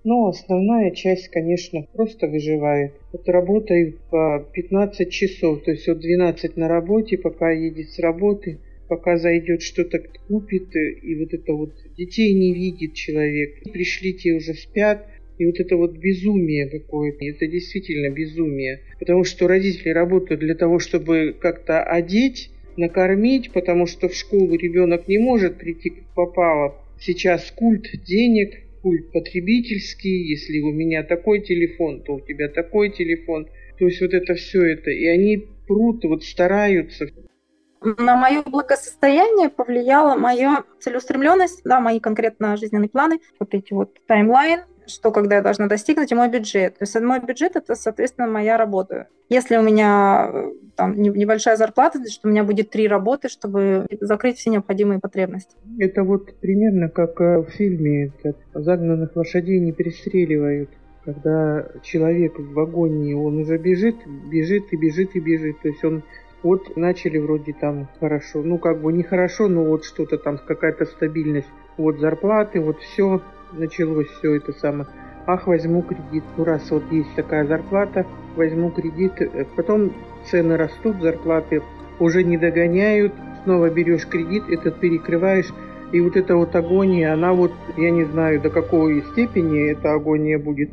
Ну, 0.04 0.28
основная 0.28 0.92
часть, 0.92 1.28
конечно, 1.28 1.86
просто 1.94 2.28
выживает. 2.28 2.94
Вот 3.14 3.28
работает 3.30 4.00
по 4.10 4.44
15 4.52 5.12
часов, 5.12 5.64
то 5.64 5.72
есть 5.72 5.88
вот 5.88 6.00
12 6.00 6.58
на 6.58 6.68
работе, 6.68 7.20
пока 7.20 7.52
едет 7.52 7.92
с 7.92 8.00
работы, 8.00 8.60
пока 8.90 9.18
зайдет 9.18 9.62
что-то 9.62 10.00
купит, 10.28 10.76
и 10.76 11.16
вот 11.20 11.34
это 11.34 11.54
вот 11.54 11.74
детей 11.96 12.34
не 12.34 12.52
видит 12.54 12.96
человек. 12.96 13.62
Пришли, 13.72 14.14
те 14.16 14.34
уже 14.34 14.56
спят, 14.56 15.06
и 15.38 15.46
вот 15.46 15.60
это 15.60 15.76
вот 15.76 15.96
безумие 15.98 16.68
какое-то, 16.68 17.24
это 17.24 17.46
действительно 17.46 18.12
безумие. 18.12 18.82
Потому 18.98 19.24
что 19.24 19.48
родители 19.48 19.90
работают 19.90 20.42
для 20.42 20.56
того, 20.56 20.80
чтобы 20.80 21.36
как-то 21.40 21.84
одеть 21.84 22.50
накормить, 22.77 23.51
потому 23.51 23.88
что 23.88 24.10
в 24.10 24.13
школу 24.13 24.55
ребенок 24.55 25.07
не 25.07 25.17
может 25.17 25.57
прийти 25.57 25.89
как 25.89 26.05
попало. 26.15 26.75
Сейчас 26.99 27.51
культ 27.51 27.88
денег, 28.05 28.53
культ 28.81 29.12
потребительский, 29.12 30.29
если 30.29 30.60
у 30.60 30.71
меня 30.71 31.03
такой 31.03 31.41
телефон, 31.41 32.01
то 32.01 32.15
у 32.15 32.19
тебя 32.19 32.47
такой 32.47 32.89
телефон. 32.89 33.47
То 33.79 33.86
есть 33.86 34.01
вот 34.01 34.13
это 34.13 34.36
все 34.36 34.63
это. 34.73 34.91
И 34.91 35.05
они 35.07 35.47
прут, 35.67 36.03
вот 36.03 36.23
стараются. 36.23 37.07
На 37.81 38.15
мое 38.15 38.43
благосостояние 38.43 39.49
повлияла 39.49 40.15
моя 40.15 40.63
целеустремленность, 40.79 41.62
да, 41.63 41.79
мои 41.79 41.99
конкретно 41.99 42.55
жизненные 42.55 42.89
планы, 42.89 43.19
вот 43.39 43.55
эти 43.55 43.73
вот 43.73 43.97
таймлайн, 44.05 44.62
что 44.88 45.12
когда 45.12 45.38
я 45.38 45.41
должна 45.41 45.67
достигнуть, 45.67 46.12
и 46.12 46.15
мой 46.15 46.30
бюджет. 46.30 46.78
То 46.78 46.84
есть 46.84 47.00
мой 47.00 47.20
бюджет– 47.20 47.56
это, 47.56 47.76
соответственно, 47.76 48.28
моя 48.28 48.58
работа. 48.58 49.08
Если 49.30 49.58
у 49.58 49.62
меня 49.62 50.30
э, 50.34 50.52
там 50.76 51.02
небольшая 51.02 51.56
зарплата, 51.56 52.00
значит, 52.00 52.22
у 52.24 52.28
меня 52.28 52.44
будет 52.44 52.70
три 52.70 52.88
работы, 52.88 53.30
чтобы 53.30 53.86
закрыть 54.02 54.38
все 54.38 54.50
необходимые 54.50 55.00
потребности. 55.00 55.56
Это 55.80 56.04
вот 56.04 56.34
примерно 56.39 56.89
как 56.89 57.20
э, 57.22 57.39
в 57.39 57.50
фильме 57.50 58.12
этот, 58.22 58.38
«Загнанных 58.54 59.15
лошадей 59.15 59.60
не 59.60 59.72
перестреливают». 59.72 60.70
Когда 61.04 61.67
человек 61.82 62.38
в 62.38 62.54
вагоне, 62.54 63.15
он 63.15 63.39
уже 63.39 63.58
бежит, 63.58 63.96
бежит 64.32 64.65
и 64.72 64.78
бежит 64.78 65.15
и 65.15 65.20
бежит. 65.20 65.60
То 65.62 65.70
есть 65.70 65.84
он 65.84 66.04
вот 66.44 66.76
начали 66.76 67.17
вроде 67.17 67.54
там 67.54 67.88
хорошо, 68.00 68.41
ну 68.41 68.58
как 68.58 68.82
бы 68.82 68.91
не 68.94 69.04
хорошо, 69.04 69.48
но 69.48 69.63
вот 69.63 69.86
что-то 69.86 70.17
там, 70.17 70.38
какая-то 70.38 70.86
стабильность. 70.86 71.48
Вот 71.78 72.00
зарплаты, 72.00 72.60
вот 72.60 72.80
все, 72.80 73.22
началось 73.54 74.08
все 74.20 74.36
это 74.36 74.54
самое. 74.54 74.88
Ах, 75.28 75.48
возьму 75.48 75.82
кредит. 75.84 76.24
Ну, 76.38 76.44
раз 76.44 76.70
вот 76.72 76.84
есть 76.92 77.14
такая 77.16 77.46
зарплата, 77.46 78.06
возьму 78.36 78.72
кредит. 78.72 79.14
Э, 79.22 79.46
потом 79.56 79.94
цены 80.26 80.58
растут, 80.58 81.02
зарплаты 81.02 81.62
уже 82.00 82.24
не 82.24 82.38
догоняют. 82.38 83.14
Снова 83.44 83.70
берешь 83.70 84.08
кредит, 84.08 84.44
этот 84.50 84.80
перекрываешь. 84.80 85.54
И 85.92 86.00
вот 86.00 86.16
эта 86.16 86.36
вот 86.36 86.56
агония, 86.56 87.14
она 87.14 87.34
вот, 87.34 87.52
я 87.78 87.92
не 87.92 88.06
знаю, 88.06 88.42
до 88.42 88.50
какой 88.50 89.04
степени 89.12 89.72
эта 89.72 89.94
агония 89.94 90.40
будет. 90.40 90.70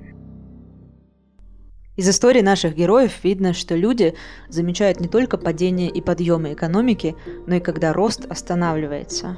Из 1.96 2.08
истории 2.08 2.42
наших 2.42 2.76
героев 2.76 3.24
видно, 3.24 3.52
что 3.52 3.74
люди 3.74 4.14
замечают 4.48 5.00
не 5.00 5.08
только 5.08 5.36
падение 5.36 5.90
и 5.90 6.00
подъемы 6.00 6.52
экономики, 6.52 7.16
но 7.48 7.56
и 7.56 7.60
когда 7.60 7.92
рост 7.92 8.24
останавливается. 8.30 9.36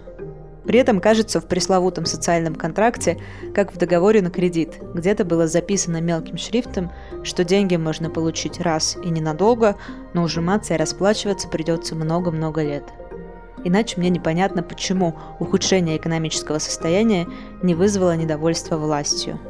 При 0.71 0.79
этом, 0.79 1.01
кажется, 1.01 1.41
в 1.41 1.47
пресловутом 1.47 2.07
социальном 2.07 2.55
контракте, 2.55 3.19
как 3.57 3.75
в 3.75 3.77
договоре 3.77 4.23
на 4.23 4.31
кредит, 4.31 4.79
где-то 4.95 5.25
было 5.25 5.49
записано 5.49 6.01
мелким 6.01 6.39
шрифтом, 6.39 6.93
что 7.25 7.43
деньги 7.43 7.75
можно 7.75 8.09
получить 8.09 8.61
раз 8.61 8.97
и 9.03 9.11
ненадолго, 9.11 9.75
но 10.15 10.23
ужиматься 10.23 10.75
и 10.75 10.77
расплачиваться 10.77 11.49
придется 11.49 11.97
много-много 11.97 12.63
лет. 12.63 12.85
Иначе 13.65 13.99
мне 13.99 14.11
непонятно, 14.11 14.63
почему 14.63 15.19
ухудшение 15.41 15.97
экономического 15.97 16.61
состояния 16.61 17.27
не 17.65 17.75
вызвало 17.75 18.15
недовольства 18.15 18.77
властью. 18.77 19.41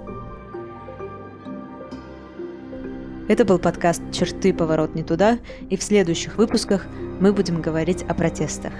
Это 3.28 3.44
был 3.44 3.58
подкаст 3.58 4.00
«Черты. 4.10 4.54
Поворот 4.54 4.94
не 4.94 5.02
туда», 5.02 5.38
и 5.68 5.76
в 5.76 5.82
следующих 5.82 6.38
выпусках 6.38 6.86
мы 7.20 7.34
будем 7.34 7.60
говорить 7.60 8.04
о 8.04 8.14
протестах. 8.14 8.72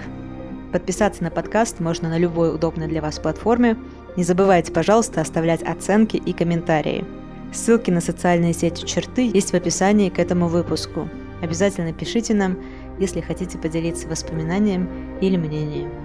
Подписаться 0.71 1.23
на 1.23 1.31
подкаст 1.31 1.81
можно 1.81 2.07
на 2.09 2.17
любой 2.17 2.53
удобной 2.55 2.87
для 2.87 3.01
вас 3.01 3.19
платформе. 3.19 3.77
Не 4.15 4.23
забывайте, 4.23 4.71
пожалуйста, 4.71 5.19
оставлять 5.19 5.61
оценки 5.63 6.15
и 6.17 6.31
комментарии. 6.31 7.05
Ссылки 7.51 7.91
на 7.91 7.99
социальные 7.99 8.53
сети 8.53 8.85
черты 8.85 9.29
есть 9.33 9.51
в 9.51 9.53
описании 9.53 10.09
к 10.09 10.19
этому 10.19 10.47
выпуску. 10.47 11.09
Обязательно 11.41 11.91
пишите 11.91 12.33
нам, 12.33 12.57
если 12.99 13.19
хотите 13.19 13.57
поделиться 13.57 14.07
воспоминанием 14.07 14.89
или 15.19 15.35
мнением. 15.35 16.00